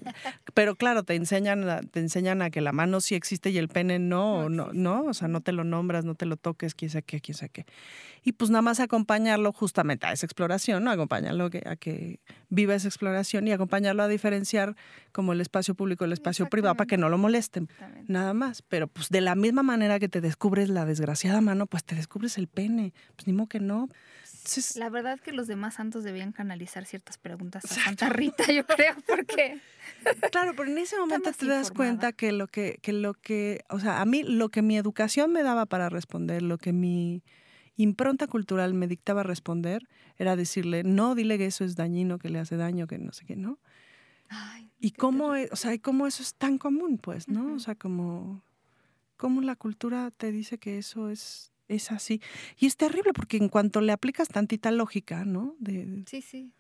[0.54, 3.70] pero claro, te enseñan, a, te enseñan a que la mano sí existe y el
[3.70, 6.92] pene no, no, no, o sea, no te lo nombras, no te lo toques, quién
[6.92, 7.66] sabe qué, quién sabe qué.
[8.24, 10.92] Y pues nada más acompañarlo justamente a esa exploración, ¿no?
[10.92, 14.76] Acompañarlo a que viva esa exploración y acompañarlo a diferenciar
[15.12, 17.68] como el espacio público y el espacio privado para que no lo molesten,
[18.08, 18.62] nada más.
[18.62, 22.38] Pero pues de la misma manera que te descubres la desgraciada mano, pues te descubres
[22.38, 22.94] el pene.
[23.16, 23.90] Pues ni modo que no.
[24.76, 28.96] la verdad que los demás santos debían canalizar ciertas preguntas a Santa Rita, yo creo,
[29.08, 29.60] porque...
[30.32, 33.80] Claro, pero en ese momento te das cuenta que lo que, que lo que, o
[33.80, 37.24] sea, a mí lo que mi educación me daba para responder, lo que mi
[37.82, 42.40] impronta cultural me dictaba responder, era decirle, no, dile que eso es dañino, que le
[42.40, 43.60] hace daño, que no sé qué, ¿no?
[44.80, 47.54] y cómo, e, o sea, cómo eso es tan común, pues, ¿no?
[47.54, 48.42] O sea, como
[49.18, 52.22] cómo la cultura te dice que eso es, es así.
[52.58, 55.56] Y es terrible porque en cuanto le aplicas tantita lógica, ¿no?
[55.60, 56.52] De, sí, sí.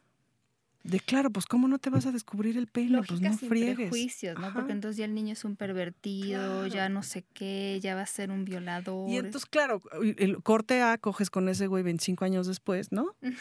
[0.83, 3.89] De claro, pues cómo no te vas a descubrir el pelo, pues no friegues.
[3.89, 4.51] prejuicios, ¿no?
[4.53, 8.07] Porque entonces ya el niño es un pervertido, ya no sé qué, ya va a
[8.07, 9.09] ser un violador.
[9.09, 13.15] Y entonces, claro, el corte A coges con ese güey 25 años después, ¿no?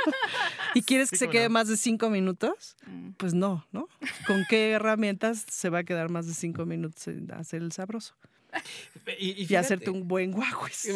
[0.74, 2.76] ¿Y quieres que se quede más de cinco minutos?
[2.86, 3.10] Mm.
[3.12, 3.88] Pues no, ¿no?
[4.26, 8.14] ¿Con qué herramientas se va a quedar más de cinco minutos a hacer el sabroso?
[9.18, 10.88] Y, hacerte un buen guaguis.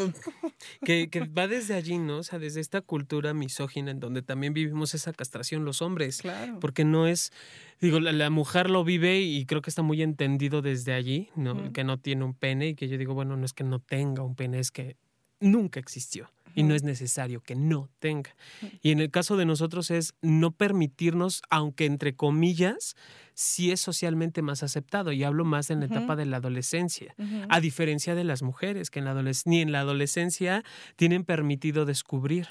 [0.84, 2.18] Que, que, va desde allí, ¿no?
[2.18, 6.22] O sea, desde esta cultura misógina en donde también vivimos esa castración los hombres.
[6.22, 6.58] Claro.
[6.60, 7.32] Porque no es,
[7.80, 11.72] digo, la, mujer lo vive y creo que está muy entendido desde allí, ¿no?
[11.72, 14.22] Que no tiene un pene y que yo digo, bueno, no es que no tenga
[14.22, 14.96] un pene, es que
[15.40, 16.30] nunca existió.
[16.56, 18.36] y no es necesario que no tenga.
[18.80, 22.94] Y en el caso de nosotros es no permitirnos, aunque entre comillas,
[23.34, 27.14] sí es socialmente más aceptado y hablo más en la etapa de la adolescencia,
[27.48, 30.64] a diferencia de las mujeres que en la ni en la adolescencia
[30.96, 32.48] tienen permitido descubrir.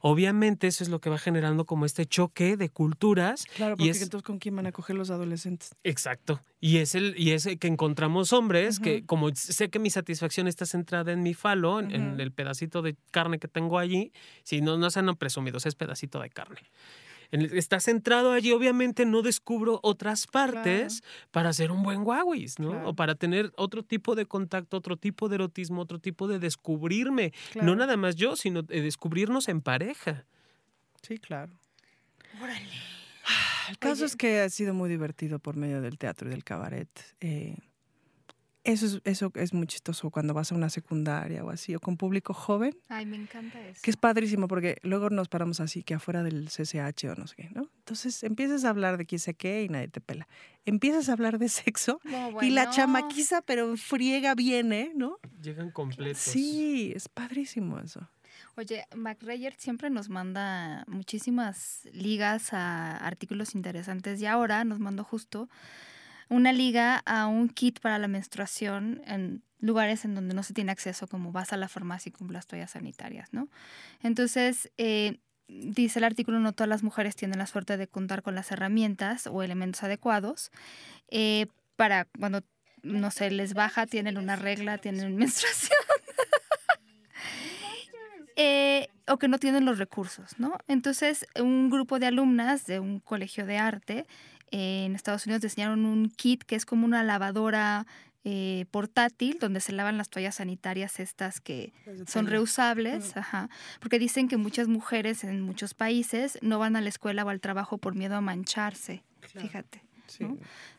[0.00, 3.46] Obviamente eso es lo que va generando como este choque de culturas.
[3.56, 5.74] Claro, porque entonces con quién van a coger los adolescentes.
[5.84, 6.40] Exacto.
[6.60, 10.66] Y es el y es que encontramos hombres que como sé que mi satisfacción está
[10.66, 14.12] centrada en mi falo, en, el pedacito de carne que tengo allí,
[14.42, 16.60] si no no sean presumidos, es pedacito de carne
[17.30, 22.88] está centrado allí, obviamente no descubro otras partes para hacer un buen guauis, ¿no?
[22.88, 27.32] O para tener otro tipo de contacto, otro tipo de erotismo, otro tipo de descubrirme.
[27.60, 30.24] No nada más yo, sino de descubrirnos en pareja.
[31.02, 31.52] Sí, claro.
[32.40, 32.68] Órale.
[33.68, 36.88] El caso es que ha sido muy divertido por medio del teatro y del cabaret.
[37.20, 37.56] Eh,
[38.64, 41.96] eso es, eso es muy chistoso cuando vas a una secundaria o así, o con
[41.96, 42.76] público joven.
[42.88, 43.80] Ay, me encanta eso.
[43.82, 47.36] Que es padrísimo porque luego nos paramos así, que afuera del CCH o no sé
[47.36, 47.68] qué, ¿no?
[47.78, 50.28] Entonces empiezas a hablar de quién sé qué y nadie te pela.
[50.66, 52.00] Empiezas a hablar de sexo
[52.42, 55.18] y la chamaquiza, pero friega viene, ¿no?
[55.42, 56.18] Llegan completos.
[56.18, 58.08] Sí, es padrísimo eso.
[58.56, 65.48] Oye, McRayer siempre nos manda muchísimas ligas a artículos interesantes y ahora nos mandó justo
[66.30, 70.72] una liga a un kit para la menstruación en lugares en donde no se tiene
[70.72, 73.48] acceso, como vas a la farmacia y compras toallas sanitarias, ¿no?
[74.00, 78.34] Entonces, eh, dice el artículo, no todas las mujeres tienen la suerte de contar con
[78.34, 80.50] las herramientas o elementos adecuados
[81.08, 82.42] eh, para cuando,
[82.82, 85.76] no sé, les baja, tienen una regla, tienen menstruación.
[88.36, 90.56] Eh, o que no tienen los recursos, ¿no?
[90.66, 94.06] Entonces, un grupo de alumnas de un colegio de arte
[94.50, 97.86] en Estados Unidos diseñaron un kit que es como una lavadora
[98.24, 101.72] eh, portátil donde se lavan las toallas sanitarias estas que
[102.06, 103.48] son reusables, ajá,
[103.80, 107.40] porque dicen que muchas mujeres en muchos países no van a la escuela o al
[107.40, 109.82] trabajo por miedo a mancharse, fíjate.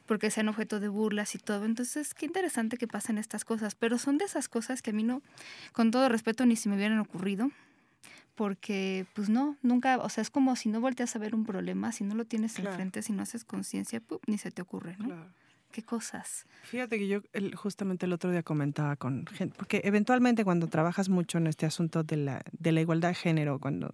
[0.05, 1.63] Porque sean objeto de burlas y todo.
[1.63, 5.03] Entonces, qué interesante que pasen estas cosas, pero son de esas cosas que a mí
[5.03, 5.21] no,
[5.71, 7.49] con todo respeto, ni si me hubieran ocurrido
[8.41, 11.91] porque pues no, nunca, o sea, es como si no volteas a ver un problema,
[11.91, 15.13] si no lo tienes enfrente, si no haces conciencia, ni se te ocurre, ¿no?
[15.71, 16.47] ¿Qué cosas?
[16.63, 17.21] Fíjate que yo
[17.55, 22.01] justamente el otro día comentaba con gente, porque eventualmente cuando trabajas mucho en este asunto
[22.01, 23.91] de la, de la igualdad de género, cuando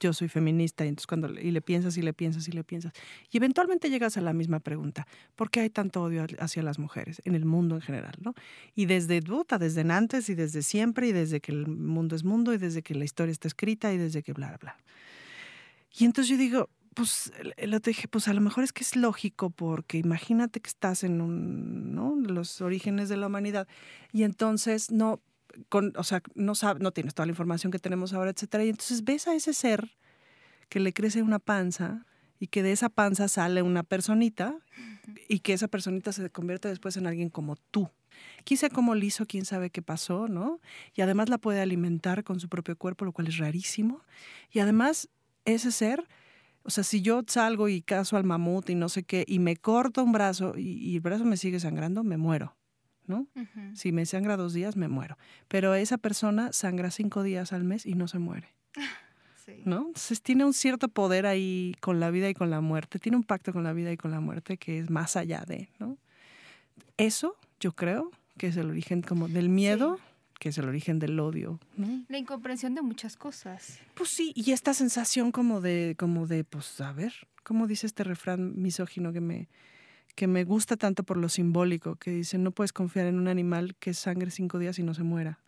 [0.00, 2.92] yo soy feminista, y entonces cuando y le piensas y le piensas y le piensas,
[3.30, 7.20] y eventualmente llegas a la misma pregunta, ¿por qué hay tanto odio hacia las mujeres
[7.24, 8.14] en el mundo en general?
[8.20, 8.34] ¿no?
[8.74, 12.52] Y desde duda, desde antes y desde siempre, y desde que el mundo es mundo,
[12.52, 14.76] y desde que la historia está escrita, y desde que bla, bla.
[15.98, 17.32] Y entonces yo digo, pues
[17.62, 21.20] lo dije, pues a lo mejor es que es lógico, porque imagínate que estás en
[21.20, 22.16] un, ¿no?
[22.16, 23.68] los orígenes de la humanidad,
[24.12, 25.20] y entonces no
[25.96, 28.64] o sea, no, no tienes toda la información que tenemos ahora, etcétera.
[28.64, 29.96] Y entonces ves a ese ser
[30.68, 32.06] que le crece una panza
[32.38, 34.58] y que de esa panza sale una personita
[35.28, 37.90] y que esa personita se convierte después en alguien como tú.
[38.44, 40.60] Quise cómo lo hizo, quién sabe qué pasó, ¿no?
[40.94, 44.02] Y además la puede alimentar con su propio cuerpo, lo cual es rarísimo.
[44.50, 45.08] Y además,
[45.44, 46.08] ese ser,
[46.62, 49.56] o sea, si yo salgo y caso al mamut y no sé qué, y me
[49.56, 52.56] corto un brazo y el brazo me sigue sangrando, me muero.
[53.10, 53.26] ¿No?
[53.74, 55.18] Si me sangra dos días, me muero.
[55.48, 58.48] Pero esa persona sangra cinco días al mes y no se muere.
[59.64, 59.88] ¿No?
[59.88, 63.00] Entonces tiene un cierto poder ahí con la vida y con la muerte.
[63.00, 65.68] Tiene un pacto con la vida y con la muerte que es más allá de,
[65.80, 65.98] ¿no?
[66.96, 69.98] Eso, yo creo, que es el origen como del miedo.
[70.38, 71.60] que es el origen del odio.
[72.08, 73.78] La incomprensión de muchas cosas.
[73.94, 78.04] Pues sí, y esta sensación como de, como de, pues, a ver, ¿cómo dice este
[78.04, 79.48] refrán misógino que me,
[80.20, 83.74] que me gusta tanto por lo simbólico, que dice, no puedes confiar en un animal
[83.76, 85.38] que sangre cinco días y no se muera.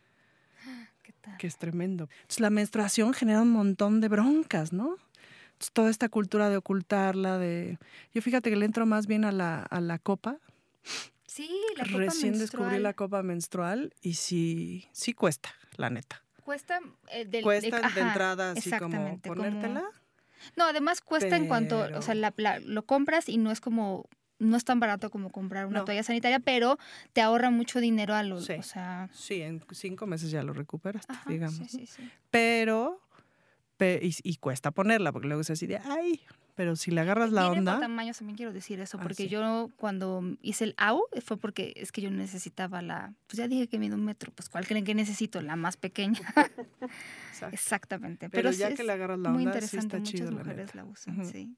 [1.02, 1.37] ¿Qué tal?
[1.37, 2.08] Que es tremendo.
[2.22, 4.96] Entonces, la menstruación genera un montón de broncas, ¿no?
[5.74, 7.78] toda esta cultura de ocultarla, de...
[8.14, 10.38] Yo fíjate que le entro más bien a la, a la copa.
[11.26, 16.24] Sí, la copa Recién descubrí la copa menstrual y sí, sí cuesta, la neta.
[16.44, 16.80] Cuesta
[17.11, 19.85] eh, cuesta de, entrada así como ponértela.
[20.56, 24.08] No, además cuesta en cuanto, o sea, lo compras y no es como
[24.42, 26.78] no es tan barato como comprar una toalla sanitaria, pero
[27.12, 28.55] te ahorra mucho dinero a los, sí.
[28.55, 29.09] o sea...
[29.12, 31.70] Sí, en cinco meses ya lo recuperas, digamos.
[31.70, 33.00] Sí, sí, pero,
[33.81, 36.20] y, cuesta ponerla, porque luego es así de, ay,
[36.55, 37.72] pero si le agarras la onda...
[37.72, 41.72] Por tamaño también quiero decir eso, ah, porque yo cuando hice el AU fue porque
[41.76, 44.85] es que yo necesitaba la, pues ya dije que mide un metro, pues ¿cuál creen
[44.85, 45.40] que necesito?
[45.40, 46.20] La más pequeña.
[47.52, 48.28] Exactamente.
[48.28, 51.26] Pero, ya que le agarras la onda, muy interesante, sí está muchas mujeres la usan,
[51.26, 51.57] sí.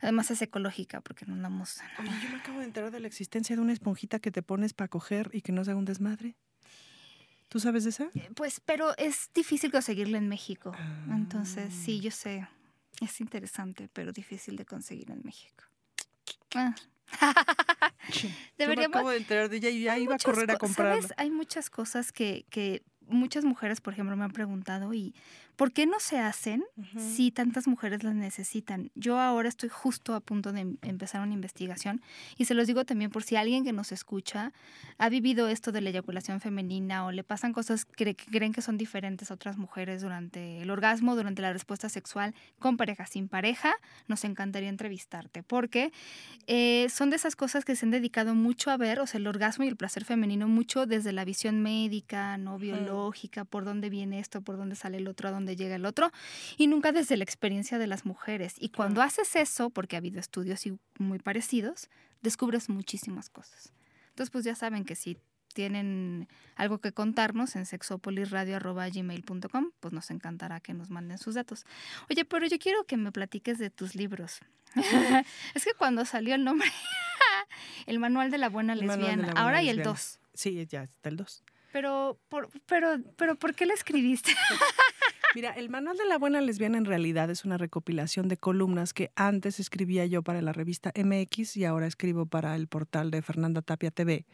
[0.00, 1.78] Además es ecológica porque no andamos...
[1.98, 4.72] Oye, yo me acabo de enterar de la existencia de una esponjita que te pones
[4.72, 6.36] para coger y que no se haga un desmadre.
[7.48, 8.04] ¿Tú sabes de esa?
[8.14, 10.72] Eh, pues, pero es difícil conseguirla en México.
[11.10, 12.02] Entonces, sí, Ah.
[12.04, 12.48] yo sé.
[13.00, 15.64] Es interesante, pero difícil de conseguir en México.
[16.54, 16.74] Ah.
[18.12, 20.54] Yo me Deberíamos, acabo de enterar de ella y ya hay iba a correr a
[20.54, 21.00] co- comprarla.
[21.02, 21.14] ¿sabes?
[21.16, 25.14] Hay muchas cosas que, que muchas mujeres, por ejemplo, me han preguntado y
[25.58, 26.62] ¿por qué no se hacen
[26.96, 28.92] si tantas mujeres las necesitan?
[28.94, 32.00] Yo ahora estoy justo a punto de em- empezar una investigación
[32.36, 34.52] y se los digo también por si alguien que nos escucha
[34.98, 38.62] ha vivido esto de la eyaculación femenina o le pasan cosas que, que creen que
[38.62, 43.28] son diferentes a otras mujeres durante el orgasmo, durante la respuesta sexual, con pareja, sin
[43.28, 43.74] pareja,
[44.06, 45.90] nos encantaría entrevistarte porque
[46.46, 49.26] eh, son de esas cosas que se han dedicado mucho a ver, o sea, el
[49.26, 54.20] orgasmo y el placer femenino mucho desde la visión médica, no biológica, por dónde viene
[54.20, 56.10] esto, por dónde sale el otro, a dónde llega el otro,
[56.56, 58.54] y nunca desde la experiencia de las mujeres.
[58.58, 60.62] Y cuando haces eso, porque ha habido estudios
[60.98, 61.88] muy parecidos,
[62.22, 63.72] descubres muchísimas cosas.
[64.10, 65.18] Entonces, pues ya saben que si
[65.54, 71.64] tienen algo que contarnos en sexopolisradio.gmail.com, pues nos encantará que nos manden sus datos.
[72.10, 74.40] Oye, pero yo quiero que me platiques de tus libros.
[75.54, 76.68] es que cuando salió el nombre,
[77.86, 79.98] el manual de la buena lesbiana, la buena ahora y el lesbiana.
[79.98, 80.20] 2.
[80.34, 81.42] Sí, ya está el 2.
[81.72, 84.32] Pero, por, pero, pero, ¿por qué lo escribiste?
[85.34, 89.10] Mira, el manual de la buena lesbiana en realidad es una recopilación de columnas que
[89.14, 93.60] antes escribía yo para la revista MX y ahora escribo para el portal de Fernanda
[93.60, 94.24] Tapia TV.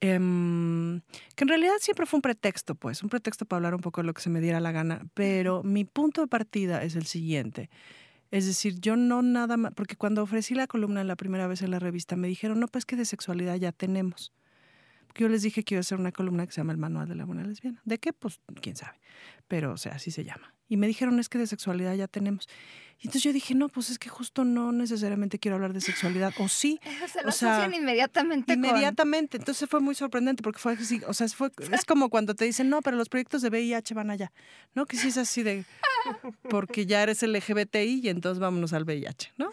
[0.00, 1.00] Em,
[1.34, 4.06] que en realidad siempre fue un pretexto, pues, un pretexto para hablar un poco de
[4.06, 7.70] lo que se me diera la gana, pero mi punto de partida es el siguiente.
[8.30, 11.70] Es decir, yo no nada más, porque cuando ofrecí la columna la primera vez en
[11.70, 14.32] la revista me dijeron, no, pues que de sexualidad ya tenemos.
[15.16, 17.14] Yo les dije que iba a hacer una columna que se llama El Manual de
[17.14, 17.80] la Buena Lesbiana.
[17.84, 18.12] ¿De qué?
[18.12, 18.98] Pues quién sabe.
[19.48, 20.54] Pero, o sea, así se llama.
[20.68, 22.48] Y me dijeron, es que de sexualidad ya tenemos.
[22.98, 26.32] Y entonces yo dije, no, pues es que justo no necesariamente quiero hablar de sexualidad.
[26.38, 26.80] O sí,
[27.12, 28.64] Se lo O sea, asocian inmediatamente con...
[28.64, 29.36] inmediatamente.
[29.36, 32.68] Entonces fue muy sorprendente porque fue así, o sea, fue, es como cuando te dicen,
[32.68, 34.32] no, pero los proyectos de VIH van allá.
[34.74, 34.86] ¿No?
[34.86, 35.64] Que sí es así de,
[36.48, 39.50] porque ya eres LGBTI y entonces vámonos al VIH, ¿no?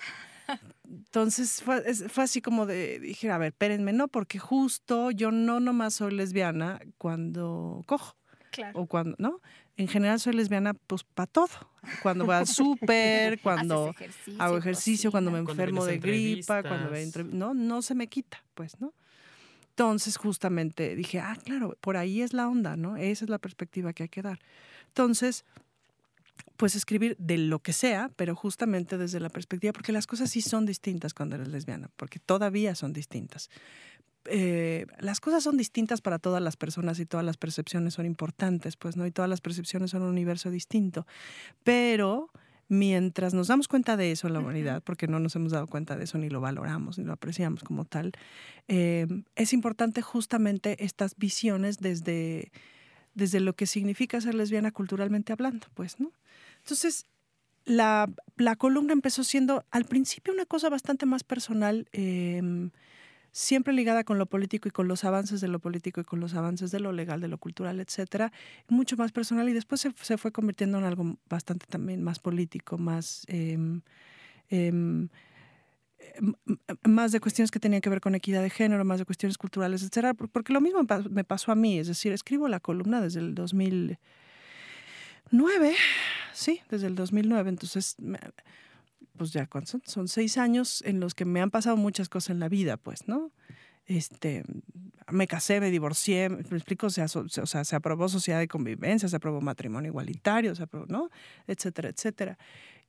[0.96, 5.32] Entonces fue, es- fue así como de, dije, a ver, espérenme, no, porque justo yo
[5.32, 8.16] no nomás soy lesbiana cuando cojo
[8.52, 8.82] Claro.
[8.82, 9.42] o cuando, ¿no?
[9.78, 11.50] En general soy lesbiana pues para todo.
[12.04, 16.92] Cuando voy al súper, cuando ejercicio, hago ejercicio, cuando me Cuando enfermo de gripa, cuando
[16.92, 17.40] me entrevistas.
[17.40, 18.94] no, no se me quita, pues, ¿no?
[19.70, 22.96] Entonces, justamente dije, ah, claro, por ahí es la onda, ¿no?
[22.96, 24.40] Esa es la perspectiva que hay que dar.
[24.90, 25.46] Entonces,
[26.58, 30.42] pues escribir de lo que sea, pero justamente desde la perspectiva, porque las cosas sí
[30.42, 33.50] son distintas cuando eres lesbiana, porque todavía son distintas.
[34.26, 38.78] Eh, las cosas son distintas para todas las personas y todas las percepciones son importantes,
[38.78, 39.06] pues, ¿no?
[39.06, 41.06] Y todas las percepciones son un universo distinto.
[41.64, 42.30] Pero
[42.70, 45.98] mientras nos damos cuenta de eso en la humanidad, porque no nos hemos dado cuenta
[45.98, 48.14] de eso, ni lo valoramos, ni lo apreciamos como tal,
[48.68, 52.52] eh, es importante justamente estas visiones desde,
[53.14, 56.12] desde lo que significa ser lesbiana culturalmente hablando, pues, ¿no?
[56.64, 57.06] Entonces,
[57.66, 62.42] la, la columna empezó siendo al principio una cosa bastante más personal, eh,
[63.32, 66.36] siempre ligada con lo político y con los avances de lo político y con los
[66.36, 68.32] avances de lo legal, de lo cultural, etcétera,
[68.70, 69.50] mucho más personal.
[69.50, 73.24] Y después se, se fue convirtiendo en algo bastante también más político, más...
[73.28, 73.82] em,
[74.50, 75.10] em,
[76.84, 79.82] más de cuestiones que tenían que ver con equidad de género, más de cuestiones culturales,
[79.82, 82.60] etcétera, por- porque lo mismo me pa- me pasó a mí, es decir, escribo la
[82.60, 83.36] columna desde el
[85.38, 85.76] 2009,
[86.34, 87.96] sí, desde el 2009, entonces,
[89.18, 89.82] pues ya, ¿cuántos son?
[89.86, 93.08] Son seis años en los que me han pasado muchas cosas en la vida, pues,
[93.08, 93.32] ¿no?
[93.86, 94.44] Este,
[95.12, 98.48] me casé, me divorcié, me explico, o sea, so- o sea, se aprobó sociedad de
[98.48, 101.10] convivencia, se aprobó matrimonio igualitario, se aprobó, ¿no?
[101.48, 102.38] Etcétera, etcétera.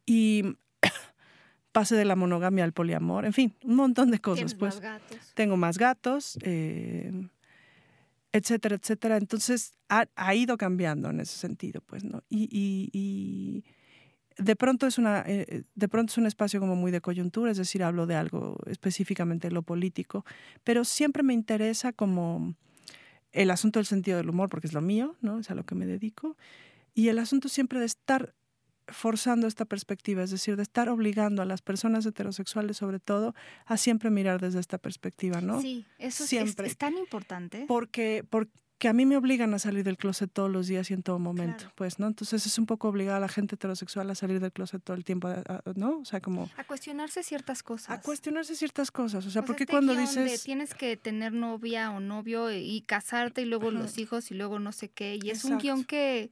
[0.06, 0.42] Y
[1.72, 5.18] pasé de la monogamia al poliamor, en fin, un montón de cosas, pues más gatos.
[5.34, 7.10] tengo más gatos, eh,
[8.34, 9.16] etcétera, etcétera.
[9.18, 12.22] Entonces ha, ha ido cambiando en ese sentido, pues, ¿no?
[12.28, 13.64] Y, y- y
[14.42, 17.58] de pronto es una, eh, de pronto es un espacio como muy de coyuntura, es
[17.58, 20.24] decir, hablo de algo específicamente lo político,
[20.64, 22.54] pero siempre me interesa como
[23.32, 25.40] el asunto del sentido del humor, porque es lo mío, ¿no?
[25.40, 26.36] Es a lo que me dedico.
[26.94, 28.34] Y el asunto siempre de estar
[28.88, 33.34] forzando esta perspectiva, es decir, de estar obligando a las personas heterosexuales sobre todo
[33.66, 35.60] a siempre mirar desde esta perspectiva, ¿no?
[35.60, 36.66] Sí, eso es- Siempre.
[36.66, 37.64] Es, es tan importante.
[37.66, 41.02] Porque, porque a mí me obligan a salir del closet todos los días y en
[41.02, 41.72] todo momento, Claro.
[41.76, 42.06] pues, ¿no?
[42.08, 45.04] Entonces es un poco obligada a la gente heterosexual a salir del closet todo el
[45.04, 45.30] tiempo,
[45.76, 46.00] ¿no?
[46.00, 47.90] O sea, como A cuestionarse ciertas cosas.
[47.98, 50.42] a cuestionarse ciertas cosas, o sea, porque este cuando guion de dices...
[50.42, 53.78] tienes que tener novia o novio y casarte y luego Ajá.
[53.78, 55.18] los hijos y luego no sé qué.
[55.22, 56.30] Y es un guion que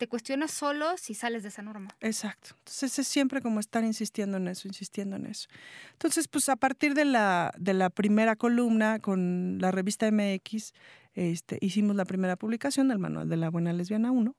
[0.00, 1.90] te cuestionas solo si sales de esa norma.
[2.00, 2.54] Exacto.
[2.60, 5.46] Entonces es siempre como estar insistiendo en eso, insistiendo en eso.
[5.92, 10.72] Entonces, pues a partir de la, de la primera columna con la revista MX,
[11.12, 14.34] este, hicimos la primera publicación del Manual de la Buena Lesbiana 1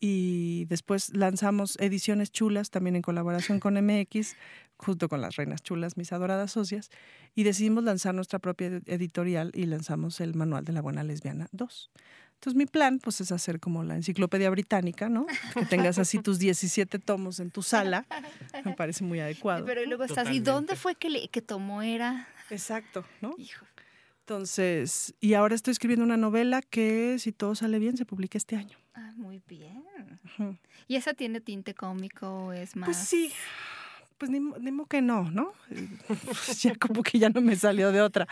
[0.00, 4.34] y después lanzamos ediciones chulas también en colaboración con MX,
[4.78, 6.90] junto con las reinas chulas, mis adoradas socias,
[7.34, 11.90] y decidimos lanzar nuestra propia editorial y lanzamos el Manual de la Buena Lesbiana 2.
[12.36, 15.26] Entonces mi plan pues es hacer como la enciclopedia británica, ¿no?
[15.54, 18.06] Que tengas así tus 17 tomos en tu sala,
[18.64, 19.64] me parece muy adecuado.
[19.64, 22.28] Pero luego estás, ¿y dónde fue que, que tomó era?
[22.50, 23.34] Exacto, ¿no?
[23.38, 23.66] Hijo.
[24.20, 28.56] Entonces, y ahora estoy escribiendo una novela que, si todo sale bien, se publica este
[28.56, 28.76] año.
[28.94, 29.84] Ah, muy bien.
[30.88, 32.88] ¿Y esa tiene tinte cómico o es más?
[32.88, 33.32] Pues sí,
[34.18, 35.52] pues ni, ni que no, ¿no?
[36.60, 38.26] ya como que ya no me salió de otra.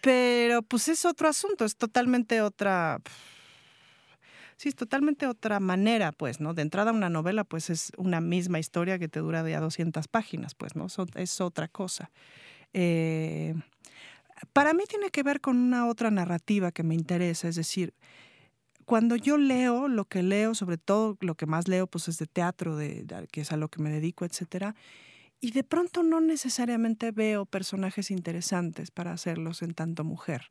[0.00, 3.00] Pero pues es otro asunto, es totalmente otra...
[4.56, 6.52] Sí, es totalmente otra manera, pues, ¿no?
[6.52, 10.08] De entrada una novela, pues es una misma historia que te dura de a 200
[10.08, 10.88] páginas, pues, ¿no?
[11.14, 12.10] Es otra cosa.
[12.72, 13.54] Eh,
[14.52, 17.94] para mí tiene que ver con una otra narrativa que me interesa, es decir,
[18.84, 22.26] cuando yo leo, lo que leo, sobre todo lo que más leo, pues es de
[22.26, 24.74] teatro, de, que es a lo que me dedico, etcétera,
[25.40, 30.50] y de pronto no necesariamente veo personajes interesantes para hacerlos en tanto mujer.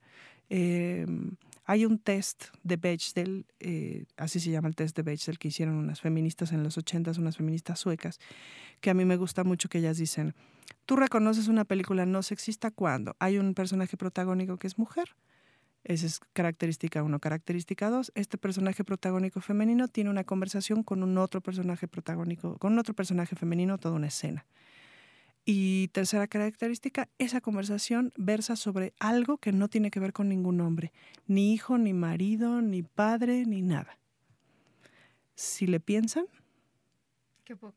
[0.49, 1.35] Em,
[1.65, 5.75] hay un test de Bechdel, eh, así se llama el test de Bechdel, que hicieron
[5.75, 8.19] unas feministas en los 80, unas feministas suecas,
[8.79, 10.33] que a mí me gusta mucho que ellas dicen,
[10.85, 15.15] tú reconoces una película no sexista cuando hay un personaje protagónico que es mujer.
[15.83, 17.19] Esa es característica uno.
[17.19, 22.77] Característica dos, este personaje protagónico femenino tiene una conversación con un otro personaje protagónico, con
[22.77, 24.45] otro personaje femenino, toda una escena.
[25.49, 30.59] Y tercera característica, esa conversación versa sobre algo que no tiene que ver con ningún
[30.59, 30.91] hombre,
[31.25, 33.97] ni hijo, ni marido, ni padre, ni nada.
[35.35, 36.25] Si le piensan,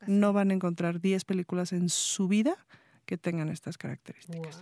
[0.05, 2.57] no van a encontrar 10 películas en su vida
[3.05, 4.61] que tengan estas características.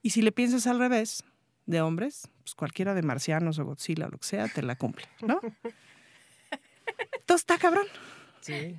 [0.00, 1.24] Y si le piensas al revés,
[1.66, 5.06] de hombres, pues cualquiera de marcianos o Godzilla o lo que sea, te la cumple,
[5.20, 5.40] ¿no?
[7.12, 7.86] Entonces está cabrón.
[8.40, 8.78] Sí.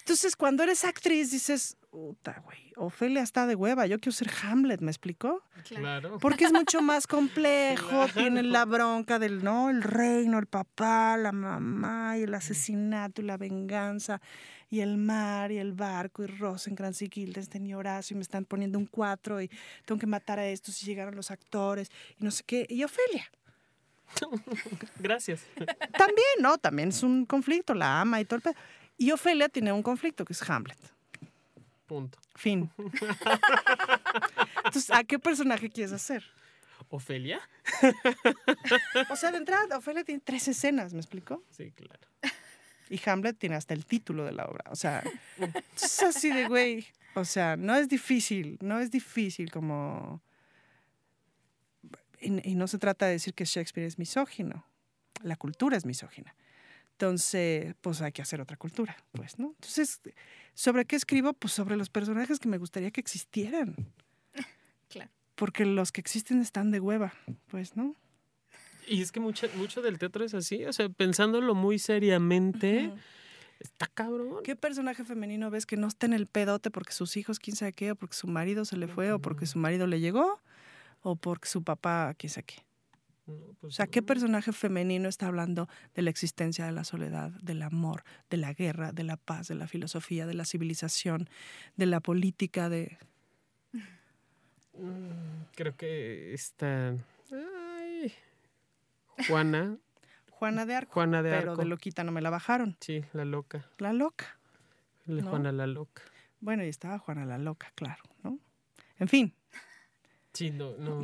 [0.00, 4.80] Entonces, cuando eres actriz, dices, puta, güey, Ofelia está de hueva, yo quiero ser Hamlet,
[4.80, 5.42] ¿me explicó?
[5.64, 6.18] Claro.
[6.18, 9.70] Porque es mucho más complejo, tiene la bronca del, ¿no?
[9.70, 14.20] El reino, el papá, la mamá, y el asesinato, y la venganza,
[14.70, 18.44] y el mar, y el barco, y Rosencrantz y Guildenstern y Horacio, y me están
[18.44, 19.50] poniendo un cuatro, y
[19.84, 23.30] tengo que matar a estos, y llegaron los actores, y no sé qué, y Ofelia.
[24.98, 25.42] Gracias.
[25.56, 26.58] También, ¿no?
[26.58, 28.54] También es un conflicto, la ama y todo el pedo.
[28.96, 30.78] Y Ofelia tiene un conflicto que es Hamlet.
[31.90, 32.20] Punto.
[32.36, 32.70] Fin.
[34.64, 36.22] Entonces, ¿a qué personaje quieres hacer?
[36.88, 37.40] ¿Ofelia?
[39.10, 41.42] o sea, de entrada, Ofelia tiene tres escenas, ¿me explico?
[41.50, 41.98] Sí, claro.
[42.90, 44.70] Y Hamlet tiene hasta el título de la obra.
[44.70, 45.02] O sea,
[45.82, 46.86] es así de güey.
[47.16, 50.22] O sea, no es difícil, no es difícil como...
[52.20, 54.64] Y, y no se trata de decir que Shakespeare es misógino.
[55.24, 56.36] La cultura es misógina.
[57.00, 59.54] Entonces, pues hay que hacer otra cultura, pues, ¿no?
[59.54, 60.02] Entonces,
[60.52, 61.32] ¿sobre qué escribo?
[61.32, 63.74] Pues sobre los personajes que me gustaría que existieran.
[64.90, 65.10] Claro.
[65.36, 67.14] Porque los que existen están de hueva,
[67.46, 67.94] pues, ¿no?
[68.88, 72.92] Y es que mucho, mucho del teatro es así, o sea, pensándolo muy seriamente,
[73.60, 74.42] está cabrón.
[74.42, 77.72] ¿Qué personaje femenino ves que no está en el pedote porque sus hijos, quién sabe
[77.72, 80.40] qué, o porque su marido se le fue, o porque su marido le llegó,
[81.02, 82.69] o porque su papá, quién sabe qué?
[83.60, 87.62] Pues o sea, ¿qué personaje femenino está hablando de la existencia de la soledad, del
[87.62, 91.28] amor, de la guerra, de la paz, de la filosofía, de la civilización,
[91.76, 92.98] de la política, de...
[94.74, 96.94] Mm, creo que está...
[97.32, 98.12] Ay.
[99.28, 99.76] Juana.
[100.30, 100.92] Juana de Arco.
[100.94, 101.62] Juana de pero Arco.
[101.62, 102.76] de loquita no me la bajaron.
[102.80, 103.68] Sí, la loca.
[103.78, 104.38] La loca.
[105.06, 105.30] La ¿No?
[105.30, 106.02] Juana la loca.
[106.40, 108.38] Bueno, y estaba Juana la loca, claro, ¿no?
[108.98, 109.34] En fin,
[110.32, 111.02] Sí, no, no.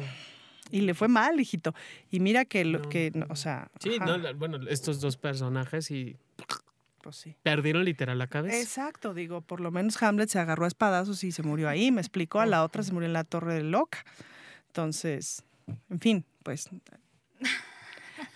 [0.70, 1.74] Y le fue mal, hijito.
[2.10, 3.26] Y mira que, lo, No, que no.
[3.28, 3.70] o sea...
[3.80, 6.16] Sí, no, la- bueno, estos dos personajes y
[7.02, 7.36] pues sí.
[7.42, 8.58] perdieron literal la cabeza.
[8.58, 12.00] Exacto, digo, por lo menos Hamlet se agarró a espadazos y se murió ahí, me
[12.00, 14.04] explicó, a la otra se murió en la torre de loca.
[14.68, 15.44] Entonces,
[15.90, 16.68] en fin, pues...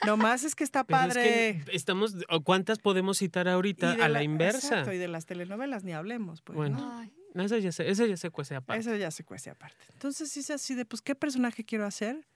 [0.07, 1.63] Lo más es que está Pero es padre.
[1.65, 4.69] que estamos, ¿o ¿cuántas podemos citar ahorita a la, inversa?
[4.69, 6.57] Exacto, y de las telenovelas ni hablemos, pues.
[6.57, 6.79] Bueno.
[6.79, 6.99] ¿no?
[6.99, 8.81] Ay, No, Eso ya se, eso ya se cuece aparte.
[8.81, 9.77] Eso ya se cuece aparte.
[9.93, 12.27] Entonces, sí es así de, pues, ¿qué personaje quiero hacer?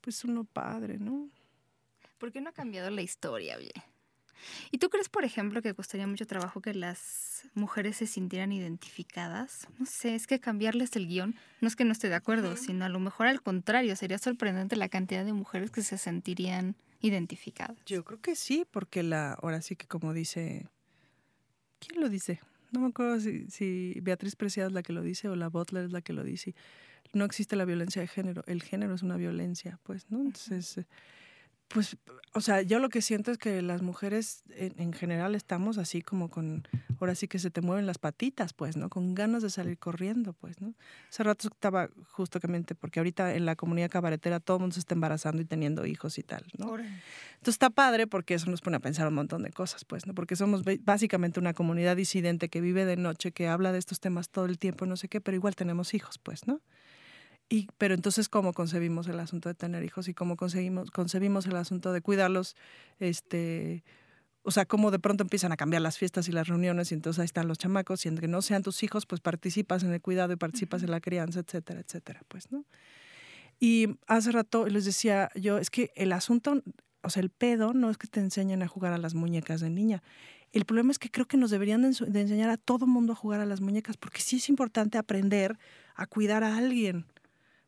[0.00, 1.30] Pues uno padre, ¿no?
[2.18, 3.72] ¿Por qué no ha cambiado la historia, oye?
[4.70, 9.68] ¿Y tú crees, por ejemplo, que costaría mucho trabajo que las mujeres se sintieran identificadas?
[9.78, 12.84] No sé, es que cambiarles el guion no es que no esté de acuerdo, sino
[12.84, 17.76] a lo mejor al contrario, sería sorprendente la cantidad de mujeres que se sentirían identificadas.
[17.86, 20.66] Yo creo que sí, porque la, ahora sí que como dice,
[21.78, 22.40] ¿quién lo dice?
[22.74, 25.84] No me acuerdo si, si Beatriz Preciada es la que lo dice o la Butler
[25.84, 26.56] es la que lo dice.
[27.12, 30.18] No existe la violencia de género, el género es una violencia, pues, ¿no?
[30.18, 30.84] Entonces,
[31.74, 31.96] pues,
[32.34, 36.30] o sea, yo lo que siento es que las mujeres en, general estamos así como
[36.30, 36.68] con,
[37.00, 38.88] ahora sí que se te mueven las patitas, pues, ¿no?
[38.88, 40.74] Con ganas de salir corriendo, pues, ¿no?
[41.10, 44.94] Hace rato estaba justamente porque ahorita en la comunidad cabaretera todo el mundo se está
[44.94, 46.76] embarazando y teniendo hijos y tal, ¿no?
[46.76, 50.14] Entonces está padre porque eso nos pone a pensar un montón de cosas, pues, ¿no?
[50.14, 54.28] Porque somos básicamente una comunidad disidente que vive de noche, que habla de estos temas
[54.30, 56.60] todo el tiempo, no sé qué, pero igual tenemos hijos, pues, ¿no?
[57.54, 61.54] Y, pero entonces, ¿cómo concebimos el asunto de tener hijos y cómo concebimos, concebimos el
[61.54, 62.56] asunto de cuidarlos?
[62.98, 63.84] Este,
[64.42, 67.20] o sea, cómo de pronto empiezan a cambiar las fiestas y las reuniones y entonces
[67.20, 70.32] ahí están los chamacos y aunque no sean tus hijos, pues participas en el cuidado
[70.32, 72.64] y participas en la crianza, etcétera, etcétera, pues, ¿no?
[73.60, 76.60] Y hace rato les decía yo, es que el asunto,
[77.04, 79.70] o sea, el pedo no es que te enseñen a jugar a las muñecas de
[79.70, 80.02] niña.
[80.50, 83.40] El problema es que creo que nos deberían de enseñar a todo mundo a jugar
[83.40, 85.56] a las muñecas, porque sí es importante aprender
[85.94, 87.06] a cuidar a alguien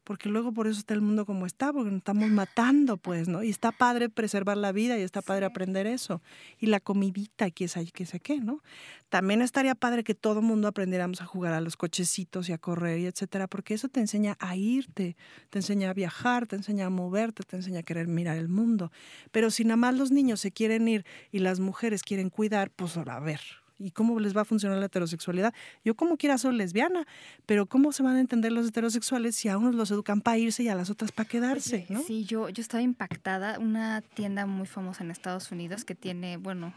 [0.07, 3.43] porque luego por eso está el mundo como está, porque nos estamos matando, pues, ¿no?
[3.43, 6.23] Y está padre preservar la vida y está padre aprender eso.
[6.61, 8.63] Y la comidita, que es ahí, que sé qué, ¿no?
[9.09, 12.59] También estaría padre que todo el mundo aprendiéramos a jugar a los cochecitos y a
[12.59, 15.17] correr y etcétera, porque eso te enseña a irte,
[15.51, 18.93] te enseña a viajar, te enseña a moverte, te enseña a querer mirar el mundo.
[19.33, 22.97] Pero si nada más los niños se quieren ir y las mujeres quieren cuidar, pues
[22.97, 23.41] a ver,
[23.79, 25.55] y cómo les va a funcionar la heterosexualidad.
[25.85, 27.07] Yo como quiera soy lesbiana,
[27.45, 30.63] pero ¿cómo se van a entender los heterosexuales si a unos los educan para irse
[30.63, 31.87] y a las otras para quedarse?
[31.89, 32.03] ¿no?
[32.03, 33.59] Sí, yo, yo estaba impactada.
[33.59, 36.75] Una tienda muy famosa en Estados Unidos que tiene, bueno,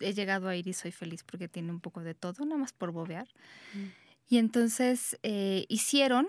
[0.00, 2.72] he llegado a ir y soy feliz porque tiene un poco de todo, nada más
[2.72, 3.26] por bobear.
[3.74, 3.86] Mm.
[4.28, 6.28] Y entonces eh, hicieron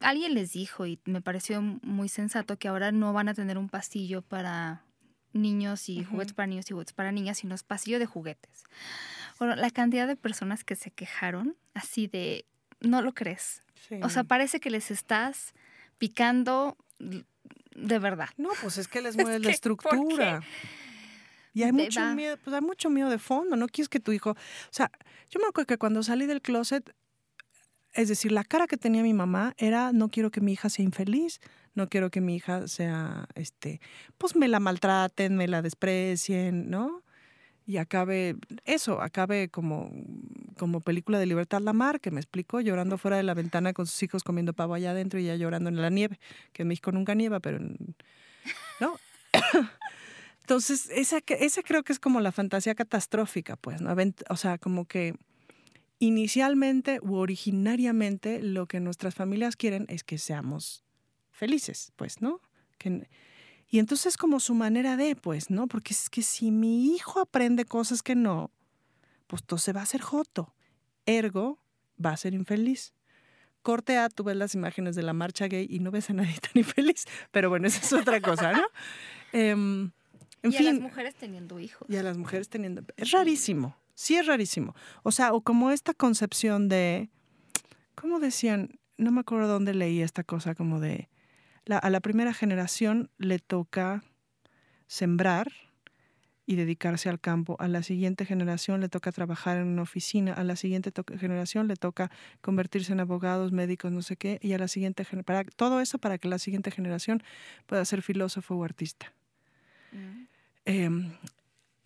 [0.00, 3.68] alguien les dijo y me pareció muy sensato que ahora no van a tener un
[3.68, 4.84] pasillo para
[5.32, 8.64] niños y juguetes para niños y juguetes para niñas, sino es pasillo de juguetes.
[9.38, 12.44] Bueno, la cantidad de personas que se quejaron así de,
[12.80, 13.62] no lo crees.
[14.02, 15.54] O sea, parece que les estás
[15.98, 18.28] picando de verdad.
[18.36, 20.42] No, pues es que les mueve la estructura.
[21.54, 24.30] Y hay mucho miedo, pues hay mucho miedo de fondo, no quieres que tu hijo,
[24.30, 24.36] o
[24.70, 24.92] sea,
[25.30, 26.94] yo me acuerdo que cuando salí del closet,
[27.94, 30.84] es decir, la cara que tenía mi mamá era no quiero que mi hija sea
[30.84, 31.40] infeliz,
[31.74, 33.80] no quiero que mi hija sea, este,
[34.18, 37.02] pues me la maltraten, me la desprecien, ¿no?
[37.66, 39.90] Y acabe, eso, acabe como,
[40.56, 44.02] como película de Libertad Lamar, que me explicó, llorando fuera de la ventana con sus
[44.02, 46.18] hijos comiendo pavo allá adentro y ya llorando en la nieve,
[46.52, 47.58] que en México nunca nieva, pero,
[48.80, 48.96] ¿no?
[50.40, 53.94] Entonces, esa, esa creo que es como la fantasía catastrófica, pues, ¿no?
[54.30, 55.14] O sea, como que
[55.98, 60.84] inicialmente u originariamente lo que nuestras familias quieren es que seamos
[61.30, 62.40] felices, pues, ¿no?
[62.78, 63.08] Que,
[63.68, 65.66] y entonces como su manera de, pues, ¿no?
[65.66, 68.50] Porque es que si mi hijo aprende cosas que no,
[69.26, 70.54] pues todo se va a hacer joto.
[71.06, 71.58] Ergo,
[72.04, 72.94] va a ser infeliz.
[73.62, 76.34] Corte A, tú ves las imágenes de la marcha gay y no ves a nadie
[76.40, 77.04] tan infeliz.
[77.30, 78.62] Pero bueno, esa es otra cosa, ¿no?
[79.32, 79.90] Em,
[80.42, 81.86] en y a las mujeres teniendo hijos.
[81.90, 82.82] Y a las mujeres teniendo...
[82.96, 84.76] Es rarísimo, sí es rarísimo.
[85.02, 87.10] O sea, o como esta concepción de...
[87.96, 88.78] ¿Cómo decían?
[88.96, 91.08] No me acuerdo dónde leí esta cosa como de
[91.76, 94.02] a la primera generación le toca
[94.86, 95.52] sembrar
[96.46, 97.56] y dedicarse al campo.
[97.58, 100.32] A la siguiente generación le toca trabajar en una oficina.
[100.32, 104.38] A la siguiente generación le toca convertirse en abogados, médicos, no sé qué.
[104.40, 107.22] Y a la siguiente para todo eso para que la siguiente generación
[107.66, 109.12] pueda ser filósofo o artista.
[109.92, 110.26] Mm.
[110.64, 111.12] Em,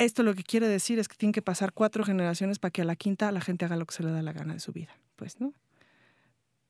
[0.05, 2.85] esto lo que quiere decir es que tienen que pasar cuatro generaciones para que a
[2.85, 4.97] la quinta la gente haga lo que se le da la gana de su vida,
[5.17, 5.55] pues, ¿no?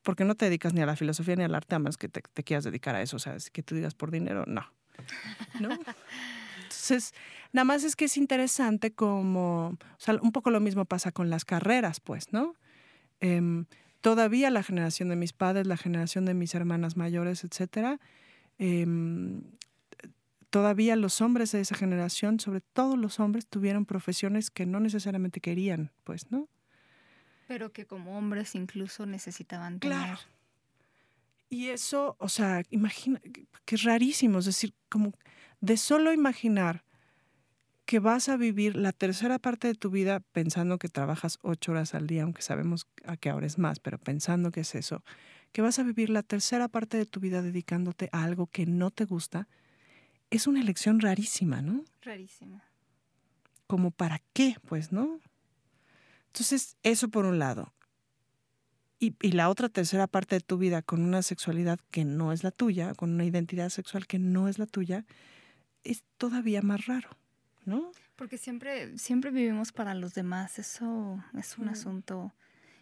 [0.03, 2.23] porque no te dedicas ni a la filosofía ni al arte, a menos que te,
[2.43, 3.17] quieras dedicar a eso.
[3.17, 4.65] O sea, que tú digas por dinero, no.
[6.63, 7.15] Entonces,
[7.53, 11.31] nada más es que es interesante como, o sea, un poco lo mismo pasa con
[11.31, 12.55] las carreras, pues, ¿no?
[13.21, 13.67] Em,
[14.01, 18.01] todavía la generación de mis padres, la generación de mis hermanas mayores, etcétera,
[18.59, 19.43] em,
[20.53, 25.41] todavía los hombres de esa generación, sobre todo los hombres, tuvieron profesiones que no necesariamente
[25.41, 26.47] querían, pues, ¿no?
[27.49, 29.97] Pero que como hombres incluso necesitaban tener.
[29.97, 30.21] Claro.
[31.49, 33.19] Y eso, o sea, imagina,
[33.65, 35.15] que es rarísimo, es decir, como
[35.63, 36.85] de solo imaginar
[37.87, 41.95] que vas a vivir la tercera parte de tu vida pensando que trabajas ocho horas
[41.95, 45.03] al día, aunque sabemos a qué hora es más, pero pensando que es eso,
[45.51, 48.91] que vas a vivir la tercera parte de tu vida dedicándote a algo que no
[48.91, 49.49] te gusta,
[50.33, 51.85] es una elección rarísima, ¿no?
[52.01, 52.65] Rarísima.
[53.67, 55.21] Como para qué, pues, ¿no?
[56.29, 57.75] Entonces, eso por un lado.
[58.99, 62.51] Y, la otra tercera parte de tu vida con una sexualidad que no es la
[62.51, 65.05] tuya, con una identidad sexual que no es la tuya,
[65.85, 67.11] es todavía más raro,
[67.67, 67.91] ¿no?
[68.17, 72.33] Porque siempre, siempre vivimos para los demás, eso es un asunto.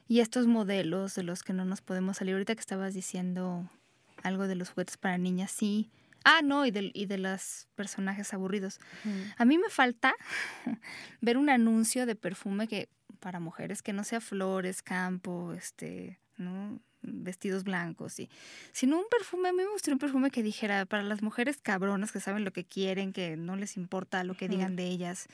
[0.07, 3.69] Y estos modelos de los que no nos podemos salir, ahorita que estabas diciendo
[4.23, 5.91] algo de los juguetes para niñas, sí.
[6.25, 8.79] Ah, no, y de, y de los personajes aburridos.
[9.37, 10.15] A mí me falta
[11.21, 12.89] ver un anuncio de perfume que
[13.21, 16.81] para mujeres que no sea flores, campo, este, ¿no?
[17.03, 18.29] vestidos blancos y
[18.73, 22.13] sino un perfume a mí me gustaría un perfume que dijera para las mujeres cabronas
[22.13, 25.27] que saben lo que quieren que no les importa lo que digan de ellas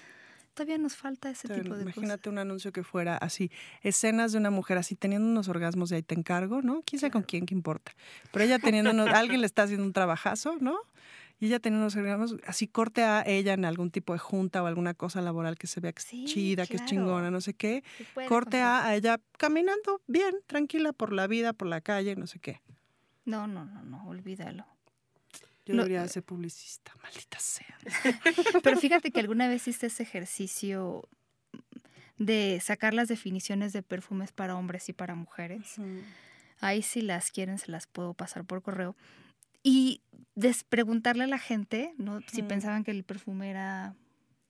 [0.56, 3.50] todavía nos falta ese tipo de imagínate un anuncio que fuera así
[3.82, 7.12] escenas de una mujer así teniendo unos orgasmos y ahí te encargo no quién sabe
[7.12, 7.92] con quién qué importa
[8.32, 10.80] pero ella teniendo unos, alguien le está haciendo un trabajazo no
[11.38, 14.66] y ella tenía unos orgasmos, así corte a ella en algún tipo de junta o
[14.66, 17.84] alguna cosa laboral que se vea que es chida, que es chingona, no sé qué.
[18.26, 22.62] Corte a, ella caminando bien, tranquila por la vida, por la calle, no sé qué.
[23.26, 24.64] No, no, no, no, olvídalo.
[25.66, 27.76] Yo debería ser publicista, maldita sea.
[28.62, 31.08] Pero fíjate que alguna vez hiciste ese ejercicio
[32.18, 35.76] de sacar las definiciones de perfumes para hombres y para mujeres.
[36.60, 38.96] Ahí si las quieren se las puedo pasar por correo.
[39.62, 40.00] Y
[40.68, 42.20] preguntarle a la gente, ¿no?
[42.30, 43.96] Si pensaban que el perfume era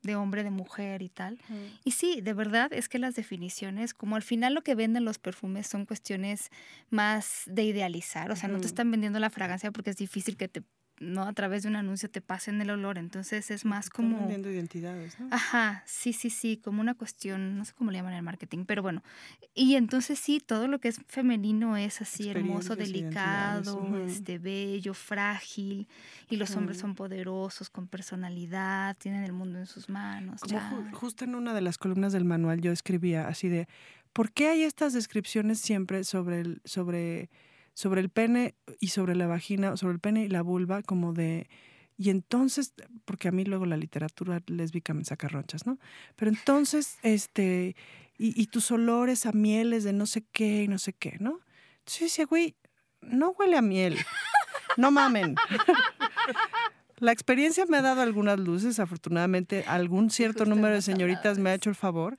[0.02, 1.38] de hombre, de mujer y tal.
[1.84, 5.18] Y sí, de verdad es que las definiciones, como al final lo que venden los
[5.18, 6.50] perfumes son cuestiones
[6.90, 10.48] más de idealizar, o sea, no te están vendiendo la fragancia porque es difícil que
[10.48, 10.62] te
[10.99, 14.18] no a través de un anuncio te pasen el olor, entonces es más como...
[14.18, 15.28] vendiendo identidades, ¿no?
[15.30, 18.64] Ajá, sí, sí, sí, como una cuestión, no sé cómo le llaman en el marketing,
[18.64, 19.03] pero bueno,
[19.55, 25.86] y entonces sí, todo lo que es femenino es así hermoso, delicado, este, bello, frágil,
[26.30, 30.40] y los hombres son poderosos, con personalidad, tienen el mundo en sus manos.
[30.92, 33.68] justo en una de las columnas del manual yo escribía así de,
[34.12, 36.62] ¿por qué hay estas descripciones siempre sobre el...
[36.64, 37.28] sobre
[37.77, 41.47] sobre el pene y sobre la vagina, sobre el pene y la vulva, como de...
[41.99, 42.72] Y entonces,
[43.05, 45.79] porque a mí luego la literatura lésbica me saca ronchas, ¿no?
[46.16, 47.77] Pero entonces, este,
[48.16, 51.41] y, tus olores a mieles de no sé qué y no sé qué, ¿no?
[51.81, 52.57] Entonces yo decía, güey,
[53.03, 53.99] no huele a miel,
[54.79, 55.37] no mamen.
[56.99, 61.55] La experiencia me ha dado algunas luces, afortunadamente algún cierto número de señoritas me ha
[61.55, 62.16] hecho el favor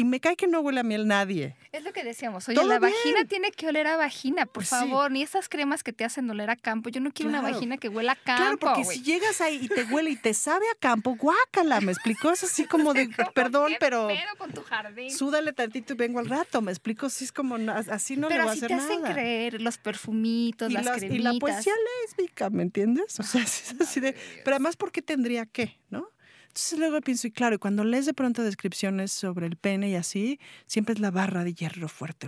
[0.00, 1.54] y me cae que no huele a miel nadie.
[1.72, 2.48] Es lo que decíamos.
[2.48, 5.10] Oye, la vagina tiene que oler a vagina, por favor.
[5.10, 6.88] Ni esas cremas que te hacen oler a campo.
[6.88, 8.40] Yo no quiero una vagina que huela a campo.
[8.40, 11.82] Claro, porque si llegas ahí y te huele y te sabe a campo, guácala.
[11.82, 12.30] Me explicó.
[12.30, 14.08] Es así como de, perdón, pero.
[14.38, 15.10] con tu jardín.
[15.10, 16.62] Súdale tantito y vengo al rato.
[16.62, 17.10] Me explico.
[17.10, 17.56] Si es como,
[17.90, 18.88] así no le va a hacer nada.
[18.88, 21.14] Pero te hacen creer los perfumitos, las cremitas.
[21.14, 21.74] Y la poesía
[22.06, 23.20] lésbica, ¿me entiendes?
[23.20, 24.14] O sea, es así de.
[24.44, 26.08] Pero además, ¿por qué tendría que, no?
[26.50, 29.94] Entonces luego pienso, y claro, y cuando lees de pronto descripciones sobre el pene y
[29.94, 32.26] así, siempre es la barra de hierro fuerte.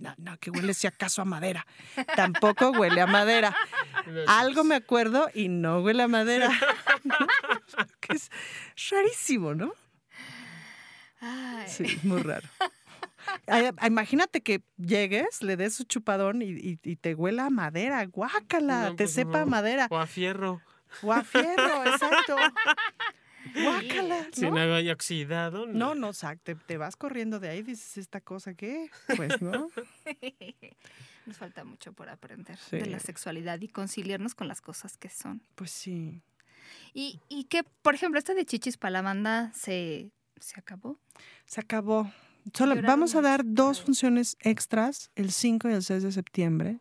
[0.00, 1.66] No, no, que huele si acaso a madera.
[2.14, 3.56] Tampoco huele a madera.
[4.26, 6.50] Algo me acuerdo y no huele a madera.
[8.00, 8.30] que es
[8.90, 9.72] rarísimo, ¿no?
[11.66, 12.46] Sí, muy raro.
[13.86, 19.14] Imagínate que llegues, le des su chupadón y, te huela a madera, guácala, te pues
[19.14, 19.86] sepa a madera.
[19.90, 20.60] O a fierro.
[21.00, 22.36] Guafierro, exacto.
[23.54, 24.28] Guácala.
[24.32, 25.66] Si no haya oxidado.
[25.66, 26.52] No, no, exacto.
[26.66, 28.90] Te, vas corriendo de ahí y dices, ¿esta cosa qué?
[29.16, 29.70] Pues no.
[31.26, 35.42] Nos falta mucho por aprender de la sexualidad y conciliarnos con las cosas que son.
[35.54, 36.22] Pues sí.
[36.94, 40.98] Y, y que, por ejemplo, esta de Chichis para la banda se, se acabó.
[41.46, 42.10] Se acabó.
[42.54, 46.80] Solo, vamos a dar dos funciones extras el 5 y el 6 de septiembre.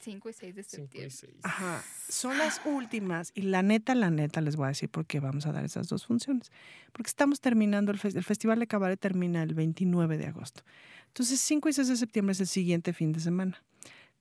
[0.00, 1.40] 5 y 6 de septiembre.
[1.42, 5.20] Ajá, son las últimas y la neta, la neta les voy a decir por qué
[5.20, 6.50] vamos a dar esas dos funciones.
[6.92, 10.62] Porque estamos terminando, el, el Festival de Cabaret termina el 29 de agosto.
[11.08, 13.62] Entonces 5 y 6 de septiembre es el siguiente fin de semana.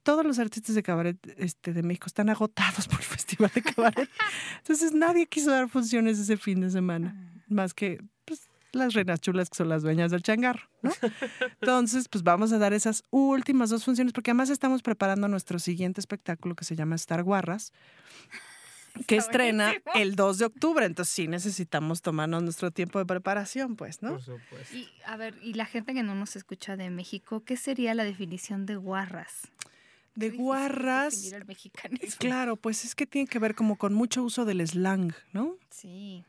[0.03, 4.09] Todos los artistas de cabaret este, de México están agotados por el Festival de Cabaret.
[4.57, 7.43] Entonces nadie quiso dar funciones ese fin de semana, ah.
[7.47, 8.01] más que
[8.71, 10.91] las reinas chulas que son las dueñas del changarro, ¿no?
[11.61, 15.99] Entonces, pues vamos a dar esas últimas dos funciones, porque además estamos preparando nuestro siguiente
[15.99, 17.73] espectáculo que se llama Star Guarras,
[19.07, 20.85] que estrena el 2 de octubre.
[20.85, 24.11] Entonces, sí necesitamos tomarnos nuestro tiempo de preparación, pues, ¿no?
[24.11, 24.75] Por supuesto.
[24.75, 28.03] Y, a ver, y la gente que no nos escucha de México, ¿qué sería la
[28.03, 29.51] definición de guarras?
[30.15, 31.31] De guarras.
[32.17, 35.55] Claro, pues es que tiene que ver como con mucho uso del slang, ¿no?
[35.69, 36.25] Sí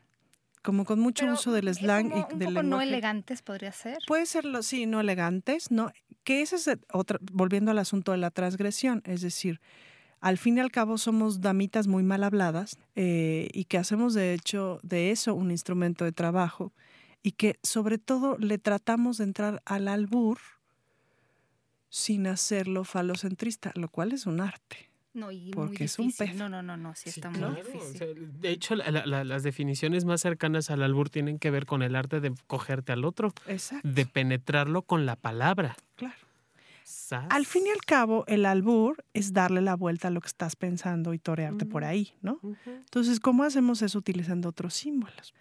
[0.61, 3.97] como con mucho uso del slang y del poco no elegantes podría ser.
[4.07, 5.91] Puede serlo, sí, no elegantes, no,
[6.23, 9.59] que ese es otra, volviendo al asunto de la transgresión, es decir,
[10.19, 14.33] al fin y al cabo somos damitas muy mal habladas eh, y que hacemos de
[14.33, 16.73] hecho de eso un instrumento de trabajo
[17.23, 20.37] y que sobre todo le tratamos de entrar al albur
[21.89, 24.90] sin hacerlo falocentrista, lo cual es un arte.
[25.13, 26.35] No, y Porque muy es un pez.
[26.35, 27.97] No, no, no, no, sí Sí, está claro, muy o difícil.
[27.97, 31.65] sea, de hecho, la- la- la- las definiciones más cercanas al albur tienen que ver
[31.65, 33.87] con el arte de cogerte al otro, Exacto.
[33.87, 35.75] de penetrarlo con la palabra.
[35.97, 36.15] Claro.
[36.83, 37.25] Sas.
[37.29, 40.55] Al fin y al cabo, el albur es darle la vuelta a lo que estás
[40.55, 42.39] pensando y torearte por ahí, ¿no?
[42.65, 45.33] Entonces, ¿cómo hacemos eso utilizando otros símbolos?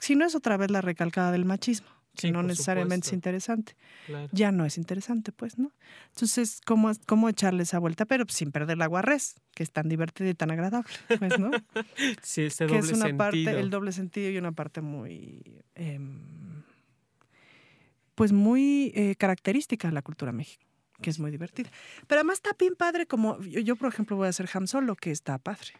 [0.00, 3.76] Si no es otra vez la recalcada del machismo, que Sí, no necesariamente es interesante.
[4.06, 4.28] Claro.
[4.32, 5.72] Ya no es interesante, pues, ¿no?
[6.08, 8.04] Entonces, ¿cómo, cómo echarle esa vuelta?
[8.06, 11.50] Pero sin perder la guarrez, que es tan divertida y tan agradable, pues, ¿no?
[12.22, 13.18] Sí, este que doble es una sentido.
[13.18, 16.64] parte, el doble sentido y una parte muy, em,
[18.14, 20.70] pues muy eh, característica de la cultura mexicana,
[21.02, 21.70] que es muy divertida.
[22.06, 24.96] Pero además está bien padre como, yo, yo, por ejemplo voy a hacer Ham Solo,
[24.96, 25.74] que está padre.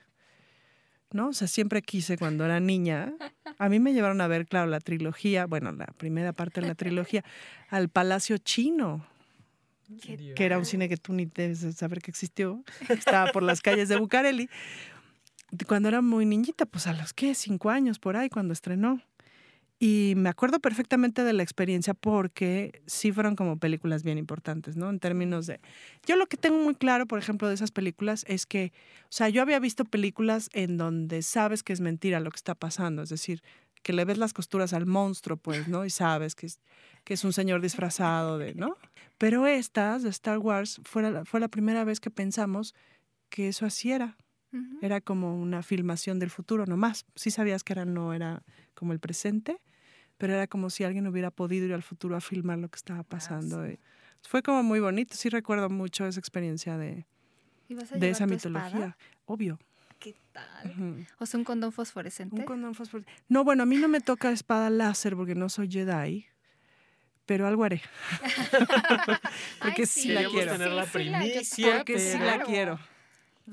[1.12, 1.28] ¿No?
[1.28, 3.14] O sea, siempre quise cuando era niña.
[3.59, 6.74] A mí me llevaron a ver, claro, la trilogía, bueno, la primera parte de la
[6.74, 7.24] trilogía,
[7.68, 9.07] al Palacio Chino,
[10.02, 12.64] ¿Qué que era un cine que tú ni debes de saber que existió.
[12.88, 14.48] Estaba por las calles de Bucareli.
[15.68, 19.00] Cuando era muy niñita, pues a los qué, cinco años por ahí, cuando estrenó.
[19.78, 24.88] Y me acuerdo perfectamente de la experiencia porque sí fueron como películas bien importantes, ¿no?
[24.88, 25.60] En términos de...
[26.06, 28.72] Yo lo que tengo muy claro, por ejemplo, de esas películas es que,
[29.02, 32.54] o sea, yo había visto películas en donde sabes que es mentira lo que está
[32.54, 33.42] pasando, es decir,
[33.82, 35.84] que le ves las costuras al monstruo, pues, ¿no?
[35.84, 36.58] Y sabes que es,
[37.04, 38.78] que es un señor disfrazado de, ¿no?
[39.18, 42.74] Pero estas de Star Wars fue la, fue la primera vez que pensamos
[43.28, 44.16] que eso así era.
[44.53, 44.78] Ujú.
[44.82, 47.05] Era como una filmación del futuro nomás.
[47.14, 48.42] Sí sabías que era, no era
[48.74, 49.61] como el presente,
[50.18, 53.03] pero era como si alguien hubiera podido ir al futuro a filmar lo que estaba
[53.03, 53.66] pasando.
[53.68, 53.78] y
[54.22, 55.14] Fue como muy bonito.
[55.16, 57.07] Sí recuerdo mucho esa experiencia de,
[57.68, 58.66] ¿Y vas a de esa mitología.
[58.68, 58.97] espada?
[59.24, 59.59] Obvio.
[59.99, 60.70] ¿Qué tal?
[60.70, 61.05] Ujú.
[61.18, 62.36] O sea, un condón fosforescente.
[62.36, 63.22] Un condón fosforescente.
[63.28, 66.26] No, bueno, a mí no me toca espada láser porque no soy Jedi,
[67.24, 67.80] pero algo haré.
[69.61, 70.53] porque Ay, sí la Queríamos quiero.
[70.53, 70.92] tener la Sí, sí,
[71.62, 72.47] primicia, Porque sí la Claro.
[72.47, 72.78] quiero.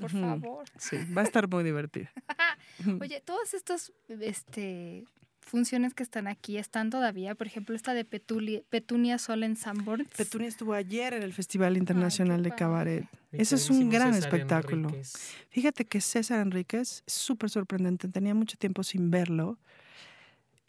[0.00, 0.64] Por favor.
[0.76, 2.12] Sí, va a estar muy divertida.
[3.00, 5.04] Oye, todas estas este,
[5.40, 7.34] funciones que están aquí están todavía.
[7.34, 10.08] Por ejemplo, esta de Petulia, Petunia Sol en Sanborns.
[10.16, 12.50] Petunia estuvo ayer en el Festival Internacional de.
[12.50, 13.08] Cabaret.
[13.32, 14.88] Ese es un gran César espectáculo.
[14.88, 15.14] Enríquez.
[15.50, 18.08] Fíjate que César Enríquez es súper sorprendente.
[18.08, 19.58] Tenía mucho tiempo sin verlo.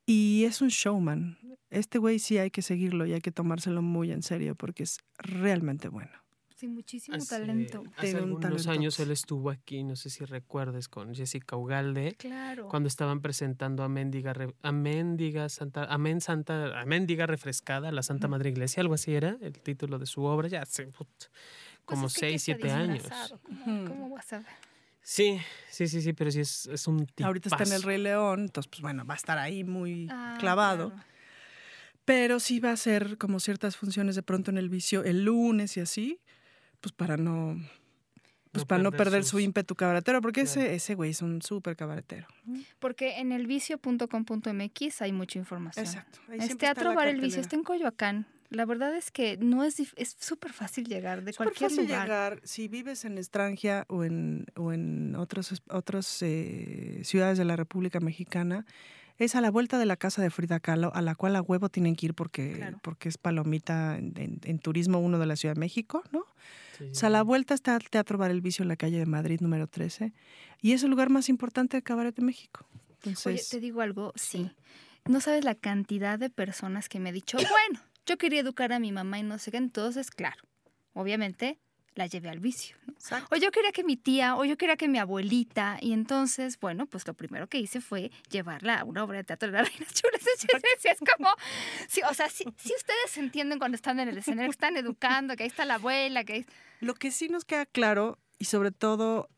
[0.06, 1.38] Y es un showman.
[1.70, 5.00] Este güey sí hay que seguirlo y hay que tomárselo muy en serio porque es
[5.18, 6.25] realmente bueno.
[6.66, 7.84] Sí, muchísimo Hace, talento.
[7.96, 8.70] hace un algunos talentote.
[8.72, 12.68] años él estuvo aquí, no sé si recuerdes, con Jessica Ugalde, Claro.
[12.70, 18.28] cuando estaban presentando a Méndiga, a Méndiga Santa, Amén Santa, a Méndiga Refrescada, la Santa
[18.28, 21.30] Madre Iglesia, algo así era el título de su obra, ya hace put, Pues
[21.86, 23.04] como seis, siete años.
[23.44, 24.48] ¿Cómo, cómo vas a ver?
[25.04, 25.40] Sí,
[25.70, 27.28] sí, sí, sí, pero sí es, es un tipazo.
[27.28, 30.36] Ahorita está en el Rey León, entonces pues bueno, va a estar ahí muy Ah,
[30.40, 30.90] clavado.
[30.90, 31.04] claro.
[32.06, 35.76] Pero sí va a ser como ciertas funciones de pronto en el vicio el lunes
[35.78, 36.20] y así,
[36.86, 37.58] pues para no,
[38.52, 40.62] pues No para no perder perder su ímpetu cabaretero, porque Claro.
[40.62, 42.28] ese, ese güey es un súper cabaretero.
[42.80, 45.84] Porque en elvicio.com.mx hay mucha información.
[45.86, 46.20] Exacto.
[46.30, 48.28] ahí Es está Teatro Bar El Vicio, está en Coyoacán.
[48.52, 51.86] La verdad es que no es dif- es súper fácil llegar de Súper cualquier fácil
[51.86, 52.04] lugar.
[52.08, 52.42] llegar.
[52.44, 58.00] Si vives en Estrangia o en, o en otros, otras eh, ciudades de la República
[58.00, 58.66] Mexicana,
[59.18, 61.70] es a la vuelta de la casa de Frida Kahlo, a la cual a huevo
[61.70, 62.80] tienen que ir porque, Claro.
[62.84, 66.26] porque es palomita en, en- en Turismo 1 de la Ciudad de México, ¿no?
[66.78, 68.98] Sí, O sea, a la vuelta está el Teatro Bar El Vicio en la calle
[69.00, 70.14] de Madrid, número 13,
[70.62, 72.66] y es el lugar más importante del cabaret de México.
[72.70, 74.52] Oye, Entonces, te digo algo, sí.
[75.06, 78.80] No sabes la cantidad de personas que me ha dicho, bueno, yo quería educar a
[78.80, 80.42] mi mamá y no sé qué, entonces, claro,
[80.94, 81.60] obviamente
[81.96, 82.76] la llevé al vicio.
[83.32, 86.86] O yo quería que mi tía, o yo quería que mi abuelita, y entonces, bueno,
[86.86, 89.94] pues lo primero que hice fue llevarla a una obra de teatro de las Reinas
[89.94, 90.22] Chulas.
[90.42, 91.30] Entonces, es como,
[91.88, 95.44] sí, o sea, si ustedes entienden cuando están en el escenario, que están educando, que
[95.44, 96.46] ahí está la abuela, que ahí...
[96.80, 99.30] Lo que sí nos queda claro, y sobre todo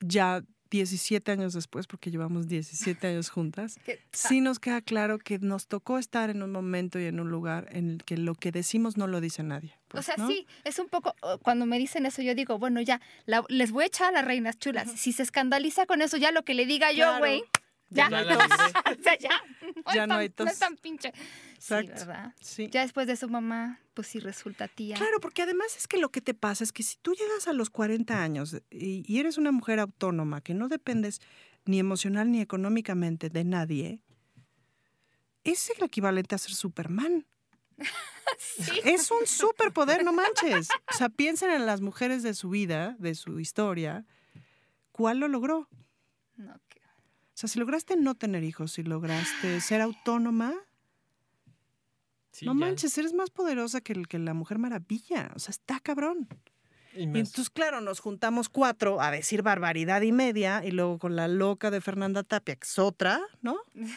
[0.00, 0.44] ya
[0.78, 3.78] 17 años después, porque llevamos 17 años juntas,
[4.12, 7.68] sí nos queda claro que nos tocó estar en un momento y en un lugar
[7.70, 9.76] en el que lo que decimos no lo dice nadie.
[9.88, 10.26] O pues, sea, ¿no?
[10.26, 13.70] sí, es un poco, uh, cuando me dicen eso, yo digo, bueno, ya, la- les
[13.70, 14.90] voy a echar a las reinas chulas.
[14.96, 17.18] Si se escandaliza con eso, ya lo que le diga yo, Claro.
[17.20, 17.44] güey,
[17.90, 18.10] ya.
[18.10, 18.18] Ya
[18.98, 19.30] o sea, ya.
[19.86, 20.48] No Ya es no tan- hay tos.
[20.50, 21.12] es tan pinche.
[21.66, 21.74] Sí.
[21.88, 22.34] ¿verdad?
[22.40, 22.68] Sí.
[22.70, 24.96] Ya después de su mamá, pues sí resulta tía.
[24.96, 27.52] Claro, porque además es que lo que te pasa es que si tú llegas a
[27.52, 31.20] los 40 años y, y eres una mujer autónoma, que no dependes
[31.64, 34.02] ni emocional ni económicamente de nadie,
[35.44, 37.26] es el equivalente a ser Superman.
[38.38, 38.80] Sí.
[38.84, 40.68] Es un superpoder, no manches.
[40.92, 44.06] O sea, piensen en las mujeres de su vida, de su historia.
[44.92, 45.68] ¿Cuál lo logró?
[46.36, 50.54] No, que- O sea, si lograste no tener hijos, si lograste ser autónoma,
[52.34, 52.58] Sí, no ya.
[52.58, 55.30] manches, eres más poderosa que, el- que la mujer maravilla.
[55.36, 56.26] O sea, está cabrón.
[56.96, 61.28] Y entonces, claro, nos juntamos cuatro a decir barbaridad y media y luego con la
[61.28, 63.56] loca de Fernanda Tapia, que es otra, ¿no?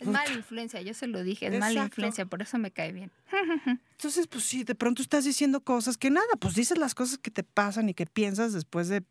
[0.00, 3.12] Es mala influencia, yo se lo dije, es mala influencia, por eso me cae bien.
[3.92, 7.30] Entonces, pues sí, de pronto estás diciendo cosas que nada, pues dices las cosas que
[7.30, 9.04] te pasan y que piensas después de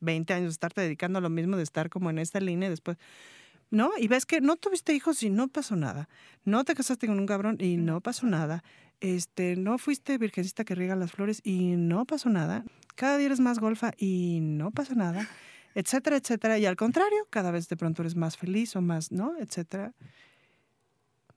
[0.00, 2.70] 20 años de estarte dedicando a lo mismo, de estar como en esta línea y
[2.70, 2.98] después,
[3.70, 3.90] ¿no?
[3.98, 6.08] Y ves que no tuviste hijos y no pasó nada.
[6.44, 8.62] No te casaste con un cabrón y no pasó nada.
[9.00, 12.64] Este, no fuiste virgencita que riega las flores y no pasó nada.
[12.96, 15.26] Cada día eres más golfa y no pasa nada.
[15.74, 16.58] Etcétera, etcétera.
[16.58, 19.36] Y al contrario, cada vez de pronto eres más feliz o más, ¿no?
[19.38, 19.94] Etcétera.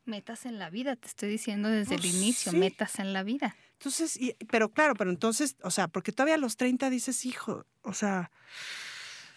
[0.05, 2.57] Metas en la vida, te estoy diciendo desde el inicio, sí.
[2.57, 3.55] metas en la vida.
[3.73, 7.65] Entonces, y- pero claro, pero entonces, o sea, porque todavía a los 30 dices, hijo,
[7.83, 8.29] o sea,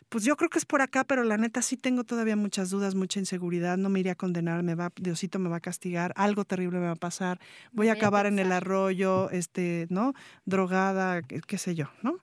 [0.09, 2.95] pues yo creo que es por acá, pero la neta sí tengo todavía muchas dudas,
[2.95, 6.45] mucha inseguridad, no me iría a condenar, me va, Diosito me va a castigar, algo
[6.45, 7.41] terrible me va a pasar,
[7.73, 10.15] voy a acabar en el arroyo, este, ¿no?
[10.45, 12.19] Drogada, qué, qué sé yo, ¿no?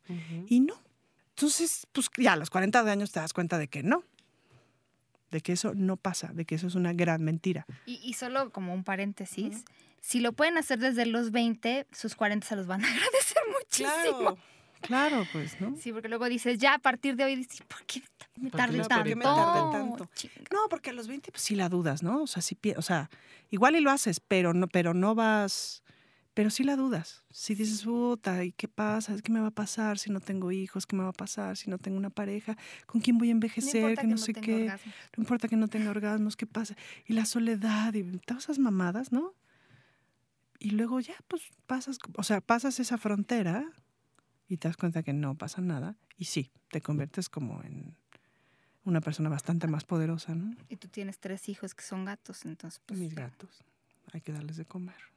[0.47, 0.75] Y no.
[1.35, 4.03] Entonces, pues ya a los 40 de años te das cuenta de que no,
[5.31, 7.65] de que eso no pasa, de que eso es una gran mentira.
[7.85, 9.65] Y, y solo como un paréntesis,
[9.99, 14.17] si lo pueden hacer desde los 20, sus 40 se los van a agradecer muchísimo.
[14.17, 14.37] claro,
[15.31, 15.75] pues, ¿no?
[15.77, 18.01] Sí, porque luego dices, ya a partir de hoy, dices, ¿por qué
[18.39, 19.15] me ¿Por qué tardé me tanto?
[19.15, 20.09] me tardé tanto?
[20.15, 20.33] Chinga.
[20.51, 22.23] No, porque a los 20 pues sí la dudas, ¿no?
[22.23, 23.09] O sea, sí, o sea,
[23.49, 25.83] igual y lo haces, pero no, pero no vas,
[26.33, 27.23] pero sí la dudas.
[27.31, 29.15] Si dices, puta, ¿y qué pasa?
[29.23, 30.85] ¿Qué me va a pasar si no tengo hijos?
[30.85, 32.57] ¿Qué me va a pasar si no tengo una pareja?
[32.85, 33.75] ¿Con quién voy a No envejecer?
[33.81, 34.55] importa que no sé tenga qué.
[34.63, 34.91] orgasmo.
[35.17, 36.75] No importa que no tenga orgasmos, ¿qué pasa?
[37.05, 39.33] Y la soledad y todas esas mamadas, ¿no?
[40.59, 43.65] Y luego ya, pues pasas, o sea, pasas esa frontera
[44.47, 45.95] y te das cuenta que no pasa nada.
[46.17, 47.95] Y sí, te conviertes como en
[48.85, 50.55] una persona bastante más poderosa, ¿no?
[50.69, 52.99] Y tú tienes tres hijos que son gatos, entonces pues...
[52.99, 53.63] Mis gatos.
[54.11, 55.12] Hay que darles de comer.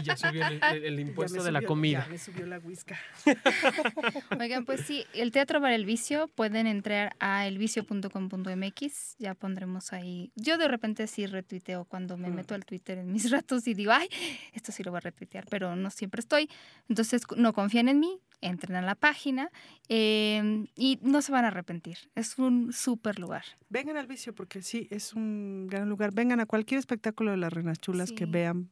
[0.00, 2.06] Y ya subió el, el- el impuesto de la comida.
[2.10, 2.98] me subió la whisca.
[4.40, 10.32] Oigan, pues sí, el Teatro para el Vicio, pueden entrar a elvicio.com.mx, ya pondremos ahí.
[10.36, 12.34] Yo de repente sí retuiteo cuando me Mm.
[12.34, 14.08] meto al Twitter en mis ratos y digo, ay,
[14.52, 16.48] esto sí lo voy a retuitear, pero no siempre estoy.
[16.88, 19.50] Entonces, no confíen en mí, entren a la página
[19.88, 21.98] eh, y no se van a arrepentir.
[22.14, 23.44] Es un súper lugar.
[23.70, 26.12] Vengan al vicio porque sí, es un gran lugar.
[26.12, 28.70] Vengan a cualquier espectáculo de las Reinas Chulas que vean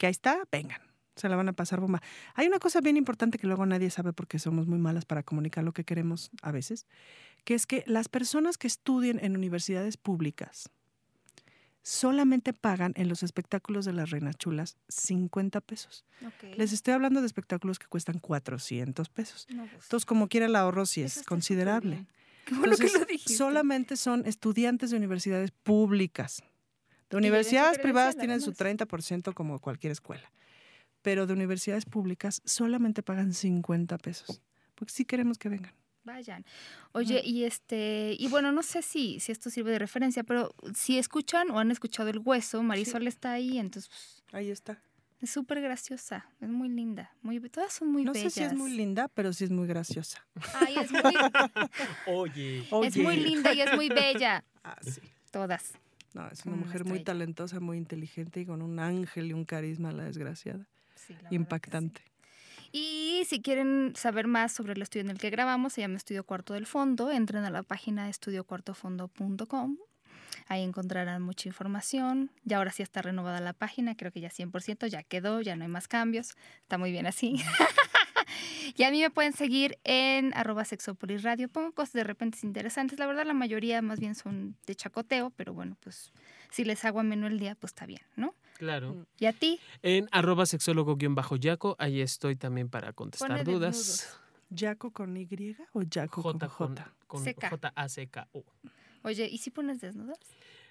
[0.00, 0.80] que ahí está, vengan.
[1.14, 2.00] Se la van a pasar bomba.
[2.34, 5.62] Hay una cosa bien importante que luego nadie sabe porque somos muy malas para comunicar
[5.62, 6.86] lo que queremos a veces,
[7.44, 10.70] que es que las personas que estudien en universidades públicas
[11.82, 16.06] solamente pagan en los espectáculos de las Reinas Chulas 50 pesos.
[16.56, 19.46] Les estoy hablando de espectáculos que cuestan 400 pesos.
[19.50, 21.90] No, pues, Entonces, como quiera el ahorro sí es considerable.
[21.96, 22.08] bien.
[22.46, 23.34] Qué bueno que Entonces, lo dijiste.
[23.34, 26.42] solamente son estudiantes de universidades públicas.
[27.10, 28.78] De universidades privadas tienen su además.
[28.88, 30.30] 30% como cualquier escuela.
[31.02, 34.42] Pero de universidades públicas solamente pagan 50 pesos.
[34.74, 35.72] Porque sí queremos que vengan.
[36.04, 36.44] Vayan.
[36.92, 40.98] Oye, y este, y bueno, no sé si, si esto sirve de referencia, pero si
[40.98, 44.82] escuchan o han escuchado el hueso, Marisol está ahí, entonces pues, Ahí está.
[45.20, 48.32] es súper graciosa, es muy linda, muy todas son muy no bellas.
[48.32, 50.26] sé si es muy linda, pero sí es muy graciosa.
[50.54, 51.02] Ay, es muy,
[52.06, 52.66] Oye.
[52.84, 54.42] es muy linda y es muy bella.
[54.64, 55.02] Ah, sí.
[55.30, 55.74] Todas.
[56.14, 59.44] No, es una una mujer muy talentosa, muy inteligente y con un ángel y un
[59.44, 60.66] carisma, la desgraciada.
[60.94, 61.28] Sí, la.
[61.32, 62.02] Impactante.
[62.72, 66.24] Y si quieren saber más sobre el estudio en el que grabamos, se llama Estudio
[66.24, 69.76] Cuarto del Fondo, entren a la página estudiocuartofondo.com.
[70.46, 72.30] Ahí encontrarán mucha información.
[72.44, 75.64] Ya ahora sí está renovada la página, creo que ya 100%, ya quedó, ya no
[75.64, 76.36] hay más cambios.
[76.62, 77.40] Está muy bien así.
[78.76, 81.48] y a mí me pueden seguir en arroba sexopolisradio.
[81.48, 82.98] Pongo cosas de repente interesantes.
[82.98, 86.12] La verdad, la mayoría más bien son de chacoteo, pero bueno, pues
[86.50, 88.34] si les hago ameno el día, pues está bien, ¿no?
[88.58, 89.06] Claro.
[89.18, 89.58] ¿Y a ti?
[89.82, 94.18] En arroba sexólogo-yaco, ahí estoy también para contestar Pone dudas.
[94.50, 96.92] ¿Yaco con Y o Yaco con J con, J?
[97.06, 97.24] con.
[97.24, 98.44] J-A-C-K-O.
[99.02, 100.18] Oye, ¿y si pones desnudas?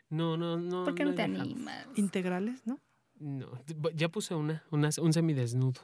[0.10, 0.84] No, no, no.
[0.84, 1.88] ¿Por qué no te animas?
[1.96, 2.80] Integrales, ¿no?
[3.20, 3.48] No,
[3.96, 5.82] ya puse una, una un semidesnudo.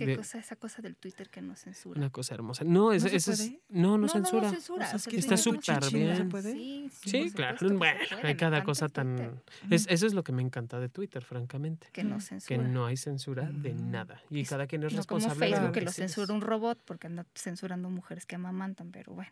[0.00, 0.38] ¿Qué de- cosa?
[0.38, 1.98] Esa cosa del Twitter que no censura.
[1.98, 2.64] Una cosa hermosa.
[2.64, 4.42] No, es, se es- es- no, no, No, censura.
[4.48, 4.84] No, censura.
[4.84, 6.16] O sea, es que está no súper bien.
[6.16, 6.52] ¿Se puede?
[6.52, 7.58] Sí, sí, Sí, claro.
[7.58, 9.42] supuesto que Bueno, puede, hay cada cosa tan...
[9.70, 11.88] Es, eso es lo que me encanta de Twitter, francamente.
[11.92, 12.58] Que no Que censura.
[12.62, 14.20] no hay censura de nada.
[14.30, 16.40] Y cada quien es No como responsable de Facebook lo que que lo censura un
[16.40, 19.30] robot porque anda censurando mujeres que amamantan, pero bueno.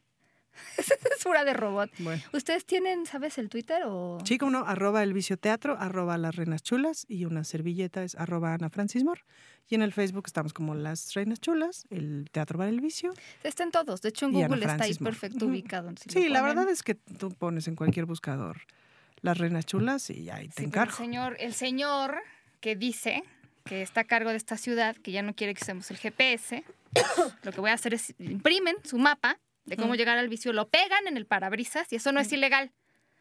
[0.79, 1.91] Es censura de robot.
[1.99, 2.23] Bueno.
[2.33, 4.19] ¿Ustedes tienen, sabes, el Twitter o...?
[4.25, 8.15] Sí, como no, arroba el vicio teatro, arroba las reinas chulas y una servilleta es
[8.15, 9.21] arroba Ana Francis Mor.
[9.69, 13.13] Y en el Facebook estamos como las reinas chulas, el teatro para el vicio.
[13.43, 14.01] Están todos.
[14.01, 15.05] De hecho, en Google está ahí Moore.
[15.05, 15.91] perfecto ubicado.
[16.01, 18.59] si sí, la verdad es que tú pones en cualquier buscador
[19.21, 20.93] las reinas chulas y ahí te Sí, encargo.
[20.93, 22.17] El señor, el señor
[22.61, 23.23] que dice
[23.65, 26.65] que está a cargo de esta ciudad, que ya no quiere que usemos el GPS,
[27.43, 29.39] lo que voy a hacer es imprimen su mapa
[29.69, 29.97] de cómo Mm.
[29.97, 32.73] llegar al vicio, lo pegan en el parabrisas y eso no es ilegal.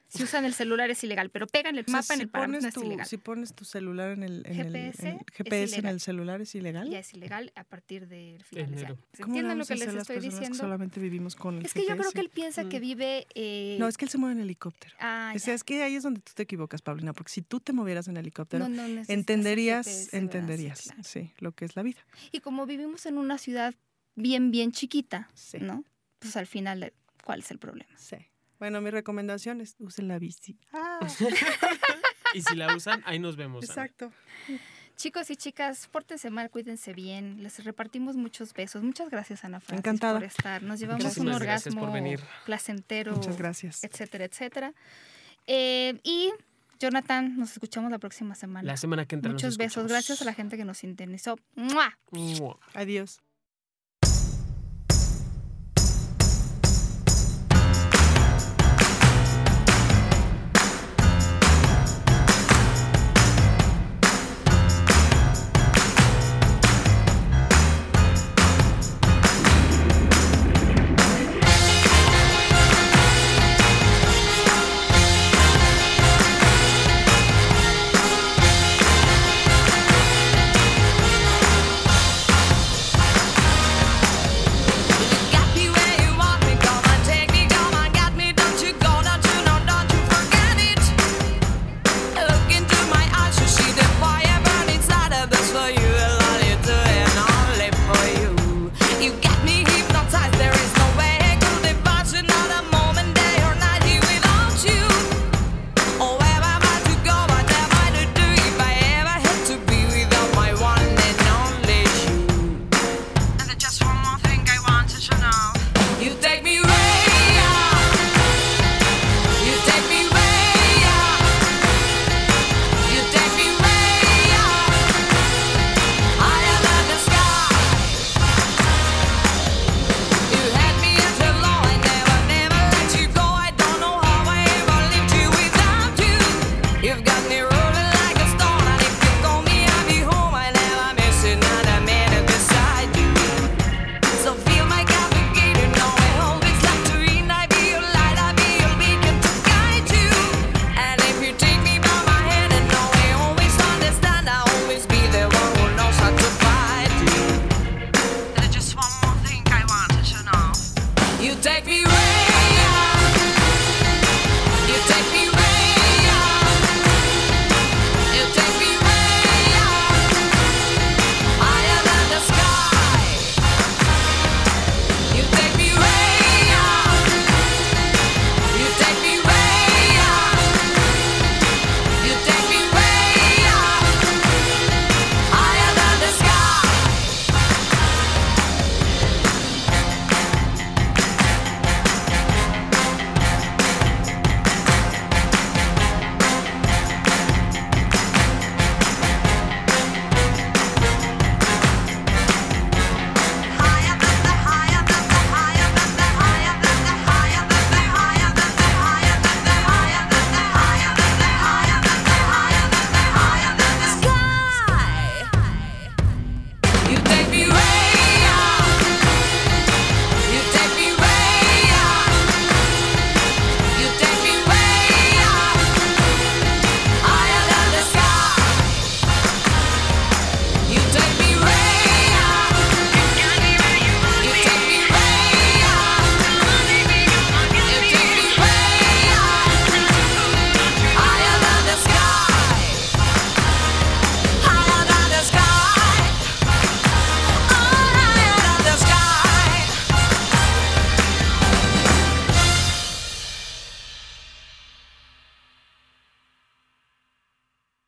[0.10, 2.64] Si usan el celular es ilegal, pero pegan el O sea, mapa en el parabrisas
[2.64, 3.06] no pones, es tu, ilegal.
[3.08, 6.40] si pones tu celular en el, en el- GPS en el, GPS en el celular,
[6.40, 6.90] ¿es ilegal?
[6.90, 8.94] Ya es ilegal a partir del final de Enero.
[8.96, 9.04] año.
[9.12, 10.58] ¿Se ¿Cómo le entienden lo que les estoy que diciendo?
[10.58, 13.28] solamente vivimos con el Es que yo creo que él piensa que vive...
[13.36, 14.96] eh, No, es que él se mueve en helicóptero.
[15.02, 15.56] ah, o sea, ya.
[15.56, 18.16] es que ahí es donde tú te equivocas, Paulina, porque si tú te movieras en
[18.16, 20.10] helicóptero, No, no entenderías, GPS, ¿verdad?
[20.12, 21.04] Sí, entenderías, claro.
[21.04, 22.00] sí, lo que es la vida.
[22.32, 23.76] Y como vivimos en una ciudad
[24.16, 25.58] bien, bien chiquita, Sí.
[25.60, 25.84] ¿no?
[26.20, 26.94] Pues al final,
[27.24, 27.90] ¿cuál es el problema?
[27.98, 28.18] Sí.
[28.60, 30.58] Bueno, mi recomendación es usen la bici.
[30.74, 31.00] Ah,
[32.34, 33.64] Y si la usan, ahí nos vemos.
[33.64, 33.86] Ana.
[33.86, 34.12] exacto.
[34.98, 37.42] Chicos y chicas, pórtense mal, cuídense bien.
[37.44, 38.84] Les repartimos muchos besos.
[38.84, 40.16] Muchas gracias, Ana Francis, Encantada.
[40.20, 40.64] por estar.
[40.64, 42.20] Nos llevamos un orgasmo por venir.
[42.46, 43.84] placentero, Muchas gracias.
[43.84, 44.74] etcétera, etcétera.
[45.46, 46.34] Eh, y
[46.80, 48.66] Jonathan, nos escuchamos la próxima semana.
[48.68, 49.88] La semana que entra nos Muchos besos.
[49.88, 51.38] Gracias a la gente que nos sintonizó.
[51.56, 51.98] ¡Mua!
[52.12, 52.60] Mua.
[52.74, 53.22] Adiós.